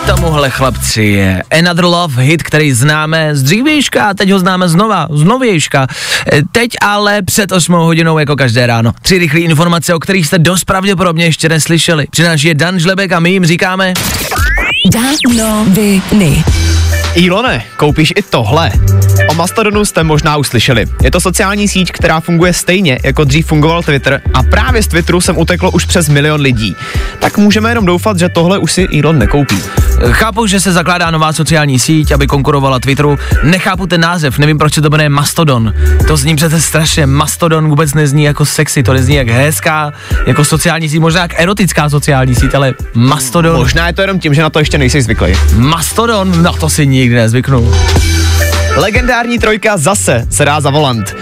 [0.06, 5.08] tomuhle chlapci je Another Love hit, který známe z dřívějška a teď ho známe znova,
[5.12, 5.88] z novějška.
[6.34, 8.91] E, Teď ale před 8 hodinou jako každé ráno.
[9.02, 12.08] Tři rychlé informace, o kterých jste dost pravděpodobně ještě neslyšeli.
[12.12, 13.93] Přináší je Dan Žlebek a my jim říkáme
[14.93, 16.43] Danoviny.
[17.15, 18.72] Ilone, koupíš i tohle?
[19.30, 20.86] O Mastodonu jste možná už slyšeli.
[21.04, 25.22] Je to sociální síť, která funguje stejně, jako dřív fungoval Twitter a právě z Twitteru
[25.22, 26.76] sem uteklo už přes milion lidí.
[27.19, 29.58] Tak můžeme jenom doufat, že tohle už si Elon nekoupí.
[30.12, 33.18] Chápu, že se zakládá nová sociální síť, aby konkurovala Twitteru.
[33.44, 35.74] Nechápu ten název, nevím, proč se to jmenuje Mastodon.
[36.08, 37.06] To zní přece strašně.
[37.06, 39.92] Mastodon vůbec nezní jako sexy, to nezní jak hezká,
[40.26, 43.58] jako sociální síť, možná jak erotická sociální síť, ale Mastodon.
[43.58, 45.34] Možná je to jenom tím, že na to ještě nejsi zvyklý.
[45.56, 47.74] Mastodon, na to si nikdy nezvyknu.
[48.76, 51.16] Legendární trojka zase se dá za volant.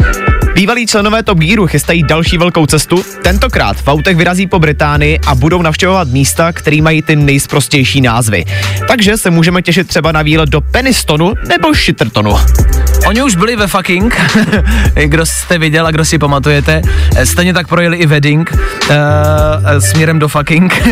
[0.57, 3.03] Bývalí členové Top Gearu chystají další velkou cestu.
[3.21, 8.45] Tentokrát v autech vyrazí po Británii a budou navštěvovat místa, které mají ty nejsprostější názvy.
[8.87, 12.35] Takže se můžeme těšit třeba na výlet do Penistonu nebo Shittertonu.
[13.07, 14.21] Oni už byli ve fucking,
[15.05, 16.81] kdo jste viděl a kdo si pamatujete.
[17.15, 18.97] Eh, Stejně tak projeli i wedding uh,
[19.79, 20.83] směrem do fucking.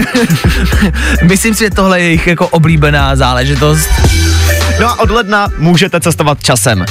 [1.24, 3.90] Myslím si, že tohle je jejich jako oblíbená záležitost.
[4.80, 6.86] No a od ledna můžete cestovat časem.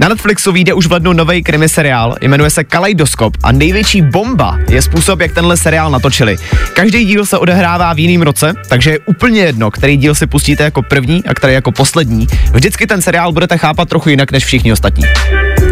[0.00, 4.58] Na Netflixu vyjde už v lednu nový krimi seriál, jmenuje se Kaleidoskop a největší bomba
[4.70, 6.36] je způsob, jak tenhle seriál natočili.
[6.74, 10.64] Každý díl se odehrává v jiném roce, takže je úplně jedno, který díl si pustíte
[10.64, 12.26] jako první a který jako poslední.
[12.52, 15.04] Vždycky ten seriál budete chápat trochu jinak než všichni ostatní.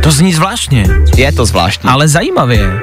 [0.02, 0.86] To zní zvláštně,
[1.16, 1.90] Je to zvláštní.
[1.90, 2.80] ale zajímavě.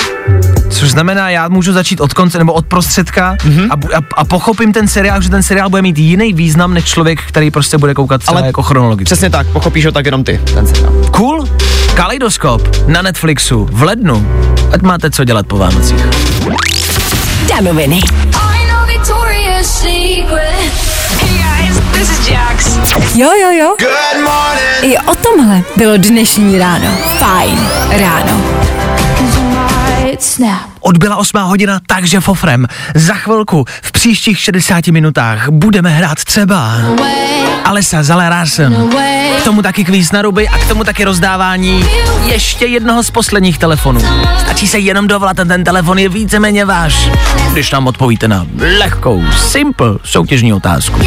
[0.73, 3.67] Což znamená, já můžu začít od konce nebo od prostředka mm-hmm.
[3.69, 6.85] a, bu- a, a pochopím ten seriál, že ten seriál bude mít jiný význam než
[6.85, 9.05] člověk, který prostě bude koukat celé Ale jako chronologicky.
[9.05, 10.93] Přesně tak, pochopíš ho tak jenom ty, ten seriál.
[11.11, 11.47] Cool.
[11.93, 14.27] Kaleidoskop na Netflixu v lednu.
[14.71, 16.05] Ať máte co dělat po Vánocích.
[17.49, 17.99] Danoviny.
[23.15, 23.75] Jo, jo, jo.
[23.79, 24.93] Good morning.
[24.93, 26.87] I o tomhle bylo dnešní ráno.
[27.19, 27.59] Fajn
[27.89, 28.52] ráno.
[30.79, 32.67] Odbyla 8 hodina, takže fofrem.
[32.95, 36.75] Za chvilku, v příštích 60 minutách, budeme hrát třeba...
[36.99, 38.89] Way Alessa Zalerásen.
[39.37, 41.85] K tomu taky kvíz na ruby a k tomu taky rozdávání
[42.25, 44.01] ještě jednoho z posledních telefonů.
[44.39, 47.09] Stačí se jenom dovolat a ten telefon je víceméně váš,
[47.51, 48.45] když nám odpovíte na
[48.79, 50.99] lehkou, simple soutěžní otázku.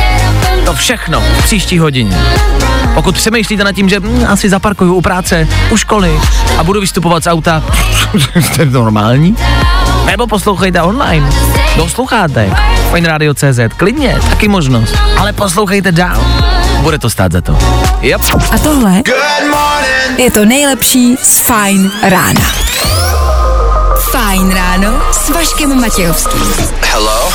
[0.65, 2.19] To všechno v příští hodině.
[2.97, 6.21] Pokud přemýšlíte nad tím, že hm, asi zaparkuju u práce, u školy
[6.59, 7.63] a budu vystupovat z auta,
[8.57, 9.37] to je normální.
[10.05, 11.31] Nebo poslouchejte online,
[11.77, 12.53] do sluchátek,
[12.93, 14.95] fineradio.cz, klidně, taky možnost.
[15.19, 16.25] Ale poslouchejte dál,
[16.81, 17.59] bude to stát za to.
[18.01, 18.21] Yep.
[18.51, 19.03] A tohle
[20.17, 22.53] je to nejlepší z Fine rána.
[24.11, 26.55] Fajn ráno s Vaškem Matějovským.
[26.83, 27.33] Hello?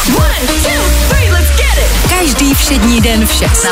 [2.10, 3.68] Každý všední den v 6.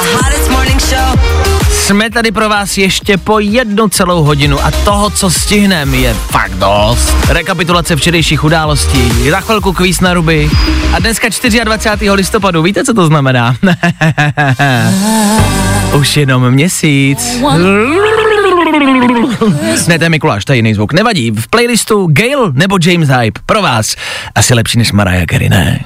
[1.89, 6.53] Jsme tady pro vás ještě po jednu celou hodinu a toho, co stihneme, je fakt
[6.53, 7.15] dost.
[7.29, 10.49] Rekapitulace včerejších událostí, za chvilku kvíz na ruby
[10.93, 11.27] a dneska
[11.63, 12.11] 24.
[12.11, 13.55] listopadu, víte, co to znamená?
[15.99, 17.39] Už jenom měsíc.
[19.87, 20.93] Ne, to je Mikuláš, to je jiný zvuk.
[20.93, 23.39] Nevadí, v playlistu Gail nebo James Hype.
[23.45, 23.95] Pro vás
[24.35, 25.79] asi lepší než Mariah Carey, ne?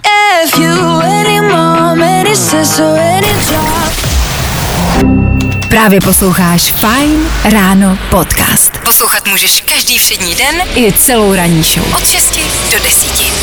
[5.73, 8.77] Právě posloucháš Fine ráno podcast.
[8.83, 11.93] Poslouchat můžeš každý všední den i celou ranní show.
[11.97, 12.39] Od 6
[12.71, 13.33] do 10.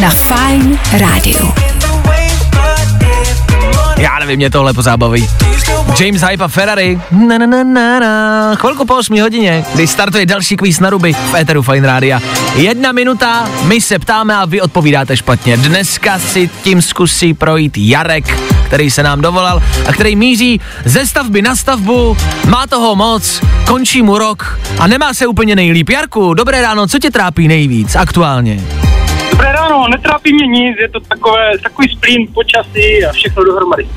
[0.00, 1.54] Na Fine rádiu.
[3.96, 5.28] Já nevím, mě tohle pozábaví.
[6.00, 7.00] James Hype a Ferrari.
[7.10, 8.54] Na, na, na, na, na.
[8.54, 12.20] Chvilku po 8 hodině, kdy startuje další kvíz na ruby v Eteru Fine Rádia.
[12.54, 15.56] Jedna minuta, my se ptáme a vy odpovídáte špatně.
[15.56, 21.42] Dneska si tím zkusí projít Jarek, který se nám dovolal a který míří ze stavby
[21.42, 22.16] na stavbu,
[22.48, 25.90] má toho moc, končí mu rok a nemá se úplně nejlíp.
[25.90, 28.60] Jarku, dobré ráno, co tě trápí nejvíc aktuálně?
[29.30, 33.88] Dobré ráno, netrápí mě nic, je to takové, takový splín počasí a všechno dohromady.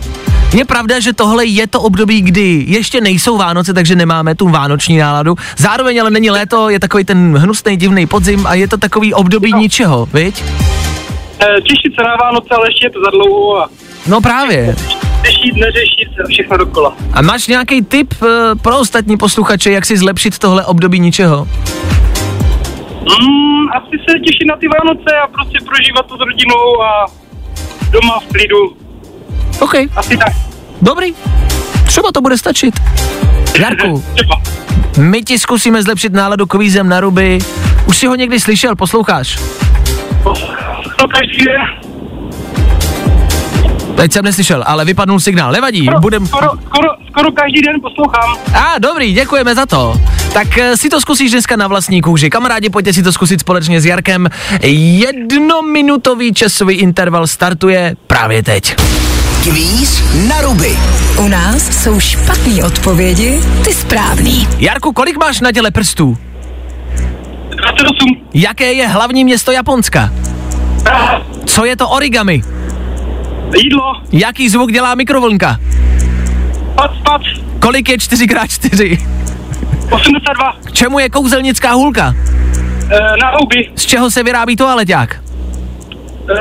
[0.54, 4.98] Je pravda, že tohle je to období, kdy ještě nejsou Vánoce, takže nemáme tu vánoční
[4.98, 5.36] náladu.
[5.58, 9.52] Zároveň ale není léto, je takový ten hnusný divný podzim a je to takový období
[9.52, 9.58] No.
[9.60, 10.44] ničeho, viď?
[11.42, 13.70] E, těšit se na Vánoce, ale ještě je to za dlouho a
[14.08, 14.76] No právě.
[15.26, 16.96] řešit, neřešit, všechno dokola.
[17.14, 18.28] A máš nějaký tip uh,
[18.62, 21.48] pro ostatní posluchače, jak si zlepšit tohle období ničeho?
[23.02, 27.06] Mm, asi se těšit na ty Vánoce a prostě prožívat to s rodinou a
[27.92, 28.78] doma v klidu.
[29.60, 30.34] OK, Asi tak.
[30.82, 31.14] dobrý.
[31.86, 32.74] Třeba to bude stačit.
[33.60, 34.42] Jarku, Třeba.
[34.98, 37.40] my ti zkusíme zlepšit náladu kvízem na ruby.
[37.86, 39.40] Už si ho někdy slyšel, posloucháš?
[41.00, 41.62] No každý den.
[43.96, 45.52] Teď jsem neslyšel, ale vypadnul signál.
[45.52, 46.28] Nevadí, Skoro, budem...
[46.28, 48.38] skoro, skoro, skoro každý den poslouchám.
[48.54, 50.02] A, dobrý, děkujeme za to.
[50.34, 52.30] Tak eh, si to zkusíš dneska na vlastní kůži.
[52.30, 54.30] Kamarádi, pojďte si to zkusit společně s Jarkem.
[54.64, 58.76] Jednominutový časový interval startuje právě teď.
[59.44, 60.78] Kvíz na ruby.
[61.18, 64.48] U nás jsou špatné odpovědi, ty správný.
[64.58, 66.18] Jarku, kolik máš na těle prstů?
[67.56, 68.22] 28.
[68.34, 70.14] Jaké je hlavní město Japonska?
[71.46, 72.44] Co je to origami?
[73.64, 73.94] Jídlo.
[74.12, 75.58] Jaký zvuk dělá mikrovlnka?
[76.76, 77.22] Pac, pac.
[77.60, 79.08] Kolik je 4x4?
[79.92, 80.56] 82.
[80.66, 82.16] K čemu je kouzelnická hůlka?
[82.90, 83.70] E, na houby.
[83.76, 85.24] Z čeho se vyrábí toaleťák?
[86.30, 86.40] E, e,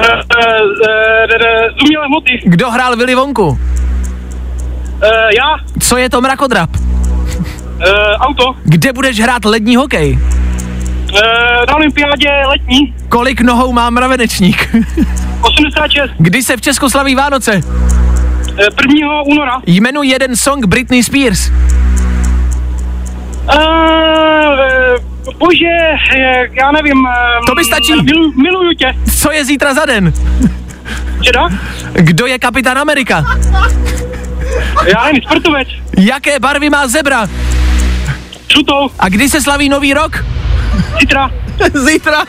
[1.78, 2.40] z umělé hmoty.
[2.44, 3.58] Kdo hrál Willy Vonku?
[5.02, 5.56] E, já.
[5.80, 6.70] Co je to mrakodrap?
[6.76, 8.44] E, auto.
[8.64, 10.18] Kde budeš hrát lední hokej?
[11.86, 12.94] Olympiádě letní.
[13.08, 14.76] Kolik nohou má mravenečník?
[15.40, 16.10] 86.
[16.18, 17.52] Kdy se v Česku slaví Vánoce?
[17.52, 17.60] E,
[18.92, 19.22] 1.
[19.26, 19.62] února.
[19.66, 21.50] Jmenuji jeden song Britney Spears.
[23.52, 23.58] E,
[25.38, 25.64] bože,
[26.52, 27.06] já nevím.
[27.06, 27.10] E,
[27.46, 27.92] To by stačí.
[28.02, 28.94] Mil, miluju tě.
[29.20, 30.12] Co je zítra za den?
[31.22, 31.48] Čeda?
[31.92, 33.24] Kdo je kapitán Amerika?
[34.86, 35.68] Já nevím, sportovec.
[35.98, 37.26] Jaké barvy má zebra?
[38.52, 38.90] Žlutou.
[38.98, 40.24] A kdy se slaví nový rok?
[41.00, 41.30] Zítra.
[41.86, 42.24] Zítra.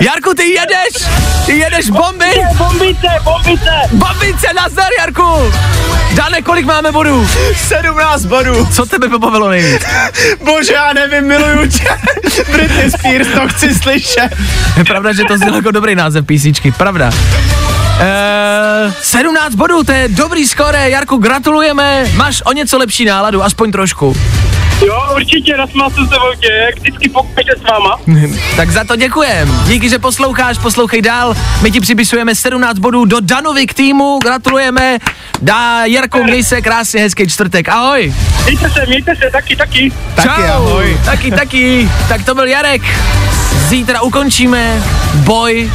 [0.00, 1.08] Jarku, ty jedeš!
[1.46, 2.30] Ty jedeš bomby!
[2.58, 3.70] Bombice, bombice.
[3.92, 5.52] Bombice, nazdar, Jarku!
[6.14, 7.28] Dane, kolik máme bodů?
[7.68, 8.68] 17 bodů.
[8.72, 9.82] Co tebe pobavilo nejvíc?
[10.44, 11.88] Bože, já nevím, miluju tě.
[12.52, 14.28] Britney Spears, to chci slyšet.
[14.76, 17.10] Je pravda, že to znělo jako dobrý název písničky, pravda.
[18.00, 23.72] Eee, 17 bodů, to je dobrý skore, Jarku, gratulujeme, máš o něco lepší náladu, aspoň
[23.72, 24.16] trošku.
[24.86, 28.00] Jo, určitě, nasmál jsem se Vojtě, jak vždycky pokračuje s váma.
[28.56, 29.60] Tak za to děkujem.
[29.66, 31.36] Díky, že posloucháš, poslouchej dál.
[31.62, 34.98] My ti připisujeme 17 bodů do Danovik týmu, gratulujeme.
[35.42, 37.68] Dá Jarko, měj se krásně, hezký čtvrtek.
[37.68, 38.14] Ahoj.
[38.44, 39.92] Mějte se, mějte se, taky, taky.
[40.14, 41.00] Taky ahoj.
[41.04, 41.90] Taky, taky.
[42.08, 42.82] Tak to byl Jarek.
[43.68, 44.82] Zítra ukončíme
[45.14, 45.70] boj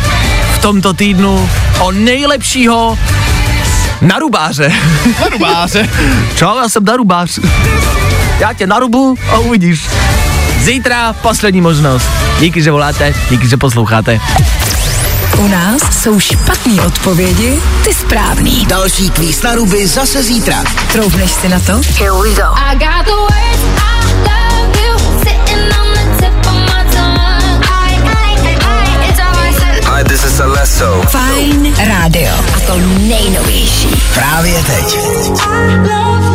[0.54, 1.50] v tomto týdnu
[1.80, 3.00] o nejlepšího
[4.02, 4.74] Na rubáře.
[5.22, 5.90] Na rubáře.
[6.36, 7.40] Čau, já jsem na rubář.
[8.46, 9.90] Já tě narubu a uvidíš.
[10.62, 12.06] Zítra poslední možnost.
[12.40, 14.20] Díky, že voláte, díky, že posloucháte.
[15.38, 18.66] U nás jsou špatné odpovědi, ty správný.
[18.66, 20.64] Další kvíz na ruby zase zítra.
[20.92, 21.82] Troubneš si na to?
[21.98, 22.44] Here we go.
[22.56, 27.64] I got the words, I love you, sitting on the tip of my tongue.
[27.64, 29.84] I, I, I, it's all I said.
[29.84, 31.02] Hi, this is Alesso.
[31.02, 32.34] Fajn rádio.
[32.56, 33.90] A to nejnovější.
[34.14, 34.98] Právě teď.
[35.50, 36.35] I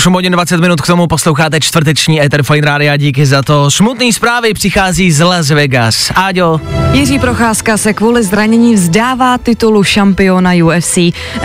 [0.00, 3.70] 8 hodin 20 minut k tomu posloucháte čtvrteční Ether Fine Radio, díky za to.
[3.70, 6.12] Smutný zprávy přichází z Las Vegas.
[6.14, 6.60] Áďo,
[6.92, 10.98] Jiří Procházka se kvůli zranění vzdává titulu šampiona UFC.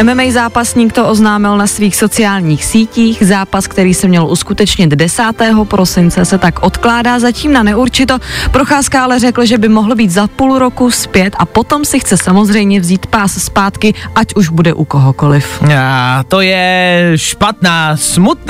[0.04, 3.24] MMA zápasník to oznámil na svých sociálních sítích.
[3.24, 5.24] Zápas, který se měl uskutečnit 10.
[5.64, 8.18] prosince, se tak odkládá zatím na neurčito.
[8.52, 12.18] Procházka ale řekl, že by mohl být za půl roku zpět a potom si chce
[12.18, 15.64] samozřejmě vzít pás zpátky, ať už bude u kohokoliv.
[15.78, 18.45] a to je špatná, smutná,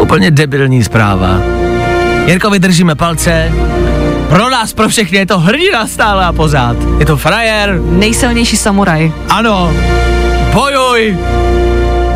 [0.00, 1.38] úplně debilní zpráva.
[2.26, 3.52] Jirko, vydržíme palce.
[4.28, 6.76] Pro nás, pro všechny je to hrdina stále a pořád.
[6.98, 9.12] Je to frajer, Nejsilnější samuraj.
[9.28, 9.72] ano,
[10.52, 11.18] bojuj.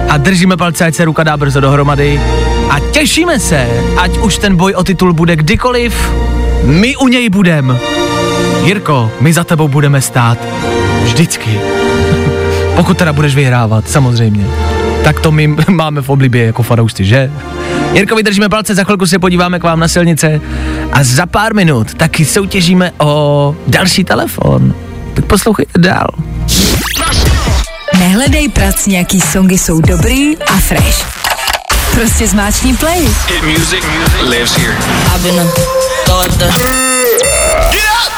[0.09, 2.20] A držíme palce, ať se ruka dá brzo dohromady.
[2.70, 3.66] A těšíme se,
[3.97, 6.12] ať už ten boj o titul bude kdykoliv,
[6.62, 7.78] my u něj budem.
[8.64, 10.38] Jirko, my za tebou budeme stát.
[11.03, 11.61] Vždycky.
[12.76, 14.47] Pokud teda budeš vyhrávat, samozřejmě.
[15.05, 17.30] Tak to my máme v oblibě jako fanoušci, že?
[17.92, 20.40] Jirko, vydržíme palce, za chvilku se podíváme k vám na silnice
[20.92, 24.74] a za pár minut taky soutěžíme o další telefon.
[25.14, 26.09] Tak poslouchejte dál.
[27.98, 31.07] Nehledej prac, nějaký songy jsou dobrý a fresh.
[31.94, 33.09] Prostě zmáčkni play.
[33.28, 33.84] Hit music
[34.28, 34.76] lives here.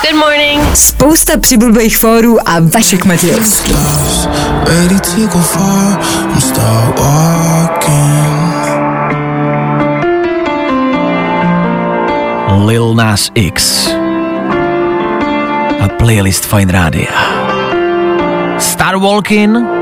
[0.02, 0.76] Good morning.
[0.76, 3.72] Spousta přibulbých fórů a Vašek Matějovský.
[12.64, 13.88] Lil Nas X
[15.80, 17.12] a playlist Fine Rádia.
[18.58, 19.75] Star Walking?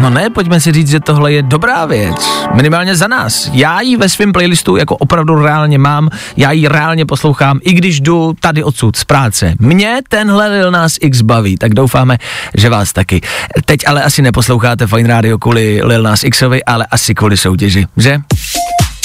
[0.00, 2.16] No ne, pojďme si říct, že tohle je dobrá věc.
[2.54, 3.50] Minimálně za nás.
[3.52, 8.00] Já ji ve svém playlistu jako opravdu reálně mám, já ji reálně poslouchám, i když
[8.00, 9.54] jdu tady odsud z práce.
[9.58, 12.18] Mě tenhle Lil Nas X baví, tak doufáme,
[12.54, 13.20] že vás taky.
[13.64, 18.18] Teď ale asi neposloucháte Fine Radio kvůli Lil Nas Xovi, ale asi kvůli soutěži, že?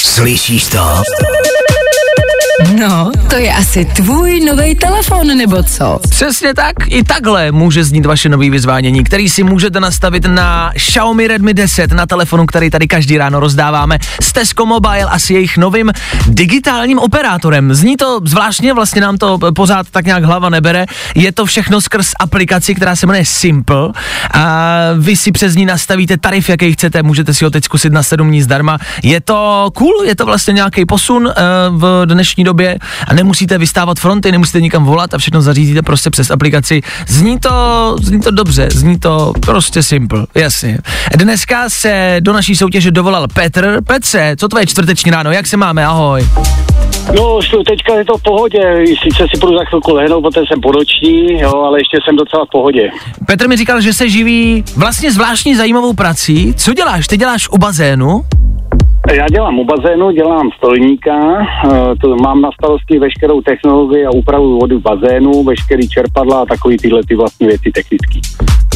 [0.00, 1.02] Slyšíš to?
[2.66, 6.00] No, to je asi tvůj nový telefon, nebo co?
[6.10, 11.28] Přesně tak, i takhle může znít vaše nový vyzvánění, který si můžete nastavit na Xiaomi
[11.28, 15.56] Redmi 10, na telefonu, který tady každý ráno rozdáváme s Tesco Mobile a s jejich
[15.56, 15.92] novým
[16.26, 17.74] digitálním operátorem.
[17.74, 20.86] Zní to zvláštně, vlastně nám to pořád tak nějak hlava nebere.
[21.14, 23.88] Je to všechno skrz aplikaci, která se jmenuje Simple
[24.34, 28.02] a vy si přes ní nastavíte tarif, jaký chcete, můžete si ho teď zkusit na
[28.02, 28.78] 7 dní zdarma.
[29.02, 31.32] Je to cool, je to vlastně nějaký posun uh,
[31.70, 32.78] v dnešní době
[33.08, 36.80] a nemusíte vystávat fronty, nemusíte nikam volat a všechno zařídíte prostě přes aplikaci.
[37.06, 40.78] Zní to, zní to dobře, zní to prostě simple, jasně.
[41.16, 43.80] Dneska se do naší soutěže dovolal Petr.
[43.86, 46.28] Petře, co tvoje čtvrteční ráno, jak se máme, ahoj.
[47.16, 51.40] No, teďka je to v pohodě, sice si půjdu za chvilku lehnout, protože jsem podoční,
[51.40, 52.90] jo, ale ještě jsem docela v pohodě.
[53.26, 56.54] Petr mi říkal, že se živí vlastně zvláštní zajímavou prací.
[56.54, 57.06] Co děláš?
[57.06, 58.24] Ty děláš u bazénu?
[59.12, 64.58] Já dělám u bazénu, dělám stolníka, eh, to mám na starosti veškerou technologii a úpravu
[64.58, 68.20] vody v bazénu, veškerý čerpadla a takový tyhle ty vlastní věci technické.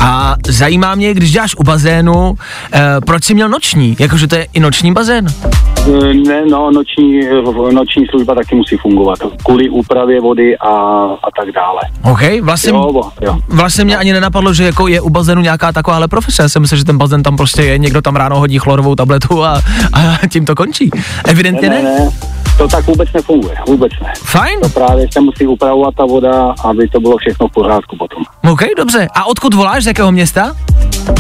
[0.05, 2.35] A zajímá mě, když děláš u bazénu,
[2.73, 3.97] eh, proč jsi měl noční?
[3.99, 5.27] Jakože to je i noční bazén?
[5.29, 10.69] Eh, Ne, no, noční, eh, noční služba taky musí fungovat, kvůli úpravě vody a,
[11.05, 11.81] a tak dále.
[12.13, 13.39] OK, vlastně, Jo, jo.
[13.49, 16.43] vlastně mě ani nenapadlo, že jako je u bazénu nějaká takováhle profese.
[16.43, 19.45] Já jsem myslel, že ten bazén tam prostě je, někdo tam ráno hodí chlorovou tabletu
[19.45, 19.61] a,
[19.93, 20.91] a tím to končí.
[21.25, 21.83] Evidentně Ne, ne.
[21.83, 22.11] ne, ne,
[22.59, 24.13] to tak vůbec nefunguje, vůbec ne.
[24.25, 28.23] Fajn, To právě se musí upravovat ta voda, aby to bylo všechno v pořádku potom.
[28.53, 29.09] OK, dobře.
[29.15, 30.57] A odkud voláš, z jakého města?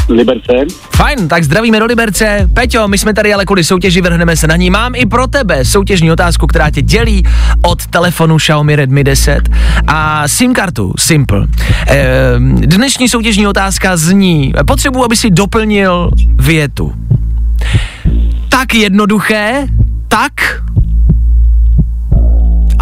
[0.08, 0.52] Liberce,
[0.96, 2.48] Fajn, tak zdravíme do Liberce.
[2.54, 4.70] Peťo, my jsme tady ale kvůli soutěži, vrhneme se na ní.
[4.70, 7.22] Mám i pro tebe soutěžní otázku, která tě dělí
[7.62, 9.40] od telefonu Xiaomi Redmi 10
[9.86, 11.46] a SIM kartu Simple.
[11.86, 16.92] Ehm, dnešní soutěžní otázka zní, potřebuji, aby si doplnil větu.
[18.48, 19.66] Tak jednoduché,
[20.08, 20.32] tak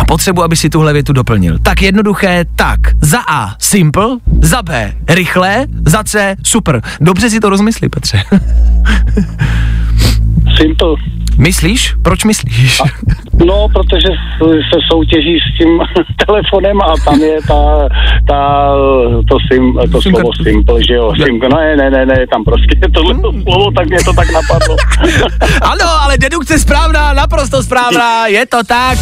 [0.00, 1.58] a potřebuji, aby si tuhle větu doplnil.
[1.62, 2.80] Tak jednoduché, tak.
[3.00, 4.06] Za A, simple,
[4.42, 6.82] za B, rychlé, za C, super.
[7.00, 8.22] Dobře si to rozmyslí, Petře.
[10.56, 10.94] simple.
[11.36, 11.94] Myslíš?
[12.02, 12.82] Proč myslíš?
[13.46, 14.08] No, protože
[14.40, 15.80] se soutěží s tím
[16.26, 17.88] telefonem a tam je ta,
[18.28, 18.70] ta
[19.28, 20.44] to, sim, to Sim slovo kartu.
[20.44, 23.88] simple, že jo, sim, ne, ne, ne, ne, tam prostě je tohle to slovo, tak
[23.88, 24.76] mě to tak napadlo.
[25.62, 28.98] Ano, ale dedukce správná, naprosto správná, je to tak.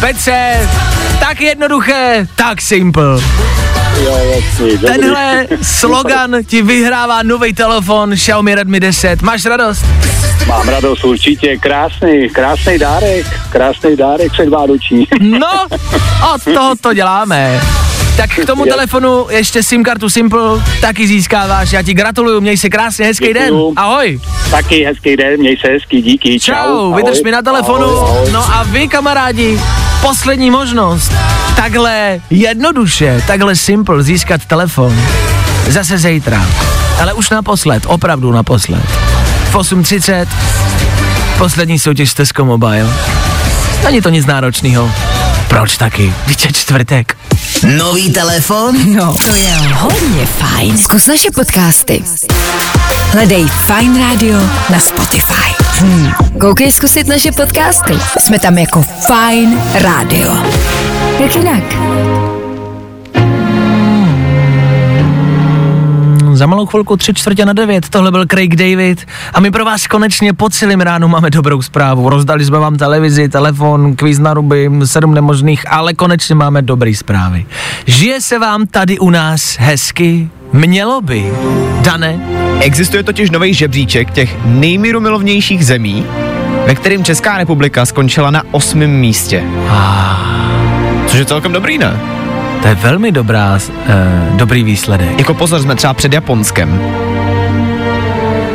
[0.00, 0.68] Petře,
[1.20, 3.04] tak jednoduché, tak simple.
[4.04, 4.78] jo, jasný.
[4.78, 9.22] Tenhle slogan ti vyhrává nový telefon Xiaomi Redmi 10.
[9.22, 9.84] Máš radost?
[10.48, 15.06] Mám radost určitě, krásný, krásný dárek, krásný dárek předvánoční.
[15.20, 15.66] No,
[16.34, 17.60] od toho to děláme.
[18.16, 20.40] Tak k tomu telefonu ještě SIM kartu Simple
[20.80, 21.72] taky získáváš.
[21.72, 23.44] Já ti gratuluju, měj si krásně hezký den.
[23.44, 23.72] Děkuju.
[23.76, 24.20] Ahoj.
[24.50, 26.52] Taky hezký den, měj se hezky, díky, čau.
[26.54, 27.02] Čau, ahoj.
[27.02, 27.86] vydrž mi na telefonu.
[27.86, 28.30] Ahoj, ahoj.
[28.32, 29.60] No a vy, kamarádi,
[30.00, 31.12] poslední možnost.
[31.56, 34.96] Takhle jednoduše, takhle simple získat telefon.
[35.68, 36.46] Zase zítra.
[37.00, 38.84] Ale už naposled, opravdu naposled.
[39.50, 40.26] V 8.30
[41.38, 42.86] poslední soutěž z Tesco Mobile.
[43.84, 44.90] Není to nic náročného.
[45.48, 46.14] Proč taky?
[46.26, 47.16] Víte čtvrtek.
[47.76, 48.94] Nový telefon?
[48.96, 50.78] No, to je hodně fajn.
[50.78, 52.02] Zkus naše podcasty.
[53.12, 54.38] Hledej Fine Radio
[54.70, 55.64] na Spotify.
[55.78, 56.12] Hmm.
[56.40, 57.98] Koukej zkusit naše podcasty.
[58.18, 60.36] Jsme tam jako Fine Radio.
[61.18, 62.19] Jak jinak?
[66.40, 69.86] Za malou chvilku tři čtvrtě na devět, tohle byl Craig David a my pro vás
[69.86, 72.08] konečně po celým ránu máme dobrou zprávu.
[72.08, 77.46] Rozdali jsme vám televizi, telefon, kvíz na ruby, sedm nemožných, ale konečně máme dobrý zprávy.
[77.86, 80.28] Žije se vám tady u nás hezky?
[80.52, 81.32] Mělo by.
[81.80, 82.20] Dane?
[82.60, 86.06] Existuje totiž nový žebříček těch nejmirumilovnějších zemí,
[86.66, 89.44] ve kterým Česká republika skončila na osmém místě.
[91.06, 92.19] Což je celkem dobrý, ne?
[92.62, 95.18] To je velmi dobrá, uh, dobrý výsledek.
[95.18, 96.80] Jako pozor, jsme třeba před Japonskem.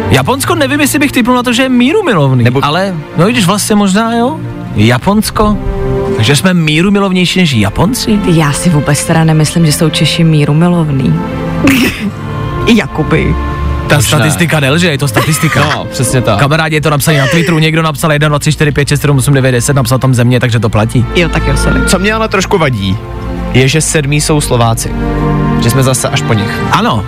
[0.09, 3.45] Japonsko nevím, jestli bych typnul na to, že je míru milovný, Nebo- ale no vidíš,
[3.45, 4.39] vlastně možná jo.
[4.75, 5.57] Japonsko?
[6.15, 8.19] Takže jsme míru milovnější než Japonci?
[8.25, 11.19] Já si vůbec teda nemyslím, že jsou Češi míru milovný.
[12.75, 13.35] Jakoby.
[13.87, 14.17] Ta Možná.
[14.17, 15.59] statistika nelže, je to statistika.
[15.75, 16.39] No, přesně tak.
[16.39, 19.17] Kamarádi, je to napsané na Twitteru, někdo napsal 1, 2, 3, 4, 5, 6, 7,
[19.17, 21.05] 8, 9, 10, napsal tam země, takže to platí.
[21.15, 21.81] Jo, tak jo, sorry.
[21.87, 22.97] Co mě ale trošku vadí,
[23.55, 24.91] je, že sedmí jsou Slováci.
[25.63, 26.59] Že jsme zase až po nich.
[26.71, 27.05] Ano,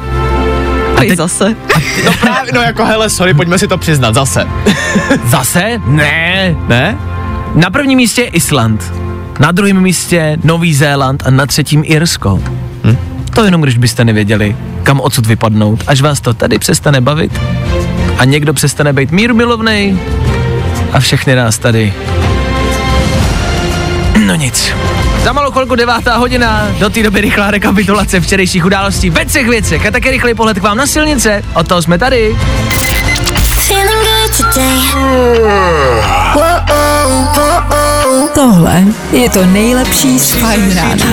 [0.95, 1.55] A teď- zase.
[2.05, 4.47] No právě, no jako hele, sorry, pojďme si to přiznat, zase.
[5.25, 5.81] zase?
[5.85, 6.55] Ne.
[6.67, 6.97] Ne?
[7.55, 8.93] Na prvním místě je Island,
[9.39, 12.39] na druhém místě Nový Zéland a na třetím Irsko.
[12.83, 12.97] Hm?
[13.35, 17.41] To jenom, když byste nevěděli, kam odsud vypadnout, až vás to tady přestane bavit
[18.17, 19.97] a někdo přestane být míru milovnej
[20.93, 21.93] a všechny nás tady.
[24.25, 24.73] No nic.
[25.27, 29.85] Za malou chvilku devátá hodina, do té doby rychlá rekapitulace včerejších událostí ve třech věcech
[29.85, 31.43] a také rychlý pohled k vám na silnice.
[31.53, 32.37] Od toho jsme tady.
[38.33, 40.35] Tohle je to nejlepší z
[40.75, 41.05] Rána.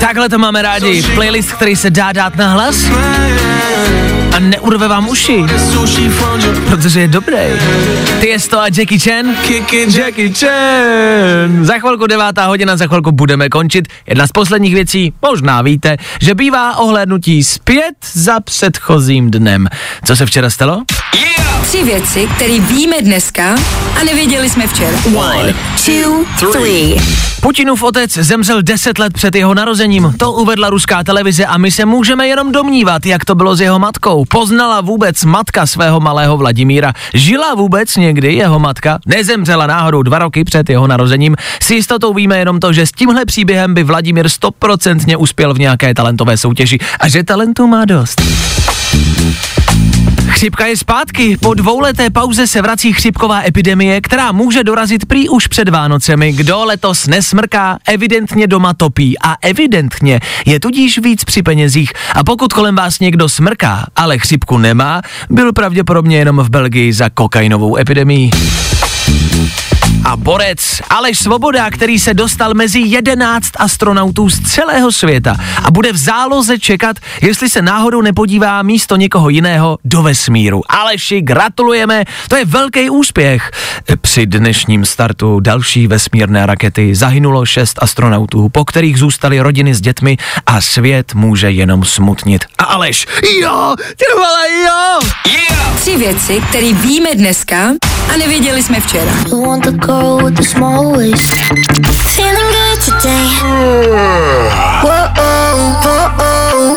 [0.00, 1.02] Takhle to máme rádi.
[1.14, 2.76] Playlist, který se dá dát na hlas
[4.44, 5.44] neurve vám uši,
[6.68, 7.36] protože je dobrý.
[8.20, 9.26] Ty je to a Jackie Chan?
[9.96, 11.64] Jackie Chan!
[11.64, 13.88] Za chvilku devátá hodina, za chvilku budeme končit.
[14.06, 19.68] Jedna z posledních věcí, možná víte, že bývá ohlédnutí zpět za předchozím dnem.
[20.04, 20.82] Co se včera stalo?
[21.62, 23.54] Tři věci, které víme dneska
[24.00, 24.98] a nevěděli jsme včera.
[25.16, 25.54] One,
[25.86, 26.96] two, three.
[27.40, 30.14] Putinův otec zemřel 10 let před jeho narozením.
[30.18, 33.78] To uvedla ruská televize a my se můžeme jenom domnívat, jak to bylo s jeho
[33.78, 34.24] matkou.
[34.34, 36.92] Poznala vůbec matka svého malého Vladimíra.
[37.14, 38.98] Žila vůbec někdy jeho matka?
[39.06, 41.36] Nezemřela náhodou dva roky před jeho narozením.
[41.62, 45.94] S jistotou víme jenom to, že s tímhle příběhem by Vladimír stoprocentně uspěl v nějaké
[45.94, 48.22] talentové soutěži a že talentu má dost.
[50.28, 51.36] Chřipka je zpátky.
[51.40, 56.32] Po dvouleté pauze se vrací chřipková epidemie, která může dorazit prý už před Vánocemi.
[56.32, 61.92] Kdo letos nesmrká, evidentně doma topí a evidentně je tudíž víc při penězích.
[62.14, 67.10] A pokud kolem vás někdo smrká, ale chřipku nemá, byl pravděpodobně jenom v Belgii za
[67.10, 68.30] kokainovou epidemii.
[70.04, 75.92] A borec Aleš Svoboda, který se dostal mezi 11 astronautů z celého světa a bude
[75.92, 80.62] v záloze čekat, jestli se náhodou nepodívá místo někoho jiného do vesmíru.
[80.68, 83.50] Aleši, gratulujeme, to je velký úspěch.
[84.00, 90.16] Při dnešním startu další vesmírné rakety zahynulo šest astronautů, po kterých zůstaly rodiny s dětmi
[90.46, 92.44] a svět může jenom smutnit.
[92.58, 93.06] A Aleš,
[93.40, 95.10] jo, ty vole, jo!
[95.80, 97.70] Tři věci, které víme dneska
[98.14, 99.12] a nevěděli jsme včera.
[99.94, 101.30] Girl with the small waist.
[102.16, 103.26] Feeling good today.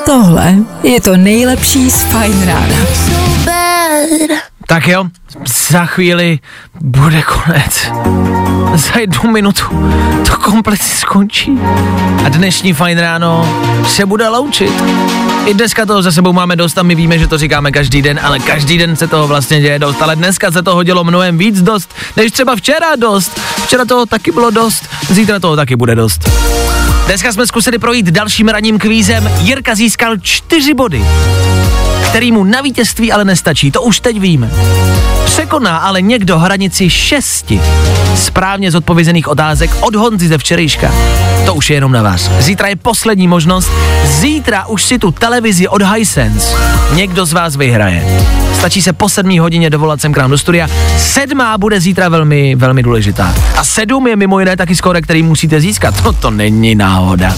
[0.06, 2.86] Tohle je to nejlepší z Fine Rána.
[2.94, 4.57] so bad.
[4.70, 5.06] Tak jo,
[5.70, 6.40] za chvíli
[6.82, 7.92] bude konec.
[8.76, 9.64] Za jednu minutu
[10.30, 11.60] to komplet skončí.
[12.26, 14.84] A dnešní fajn ráno se bude loučit.
[15.46, 18.20] I dneska toho za sebou máme dost a my víme, že to říkáme každý den,
[18.24, 20.02] ale každý den se toho vlastně děje dost.
[20.02, 23.40] Ale dneska se toho dělo mnohem víc dost, než třeba včera dost.
[23.66, 26.30] Včera toho taky bylo dost, zítra toho taky bude dost.
[27.06, 29.30] Dneska jsme zkusili projít dalším ranním kvízem.
[29.40, 31.06] Jirka získal čtyři body,
[32.18, 34.52] který mu na vítězství ale nestačí, to už teď víme.
[35.26, 37.62] Překoná ale někdo hranici šesti
[38.16, 40.92] správně zodpovězených otázek od Honzy ze včerejška.
[41.46, 42.32] To už je jenom na vás.
[42.40, 43.72] Zítra je poslední možnost.
[44.06, 46.58] Zítra už si tu televizi od Hisense
[46.94, 48.26] někdo z vás vyhraje.
[48.60, 50.68] Stačí se po sedmí hodině dovolat sem k nám do studia.
[50.98, 53.36] Sedmá bude zítra velmi, velmi důležitá.
[53.56, 56.04] A sedm je mimo jiné taky skóre, který musíte získat.
[56.04, 57.38] No to není náhoda.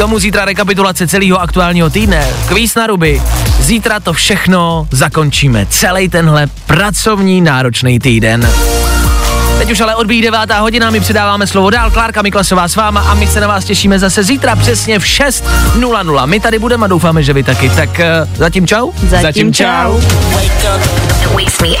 [0.00, 3.22] K tomu zítra rekapitulace celého aktuálního týdne, kvíz na ruby.
[3.58, 5.66] Zítra to všechno zakončíme.
[5.66, 8.50] Celý tenhle pracovní náročný týden.
[9.58, 13.14] Teď už ale odbíjí devátá hodina, my předáváme slovo dál, Klárka Miklasová s váma a
[13.14, 16.26] my se na vás těšíme zase zítra přesně v 6.00.
[16.26, 17.70] My tady budeme a doufáme, že vy taky.
[17.70, 18.90] Tak uh, zatím čau.
[18.96, 20.00] Zatím Zatím čau.
[21.34, 21.80] Wake me up.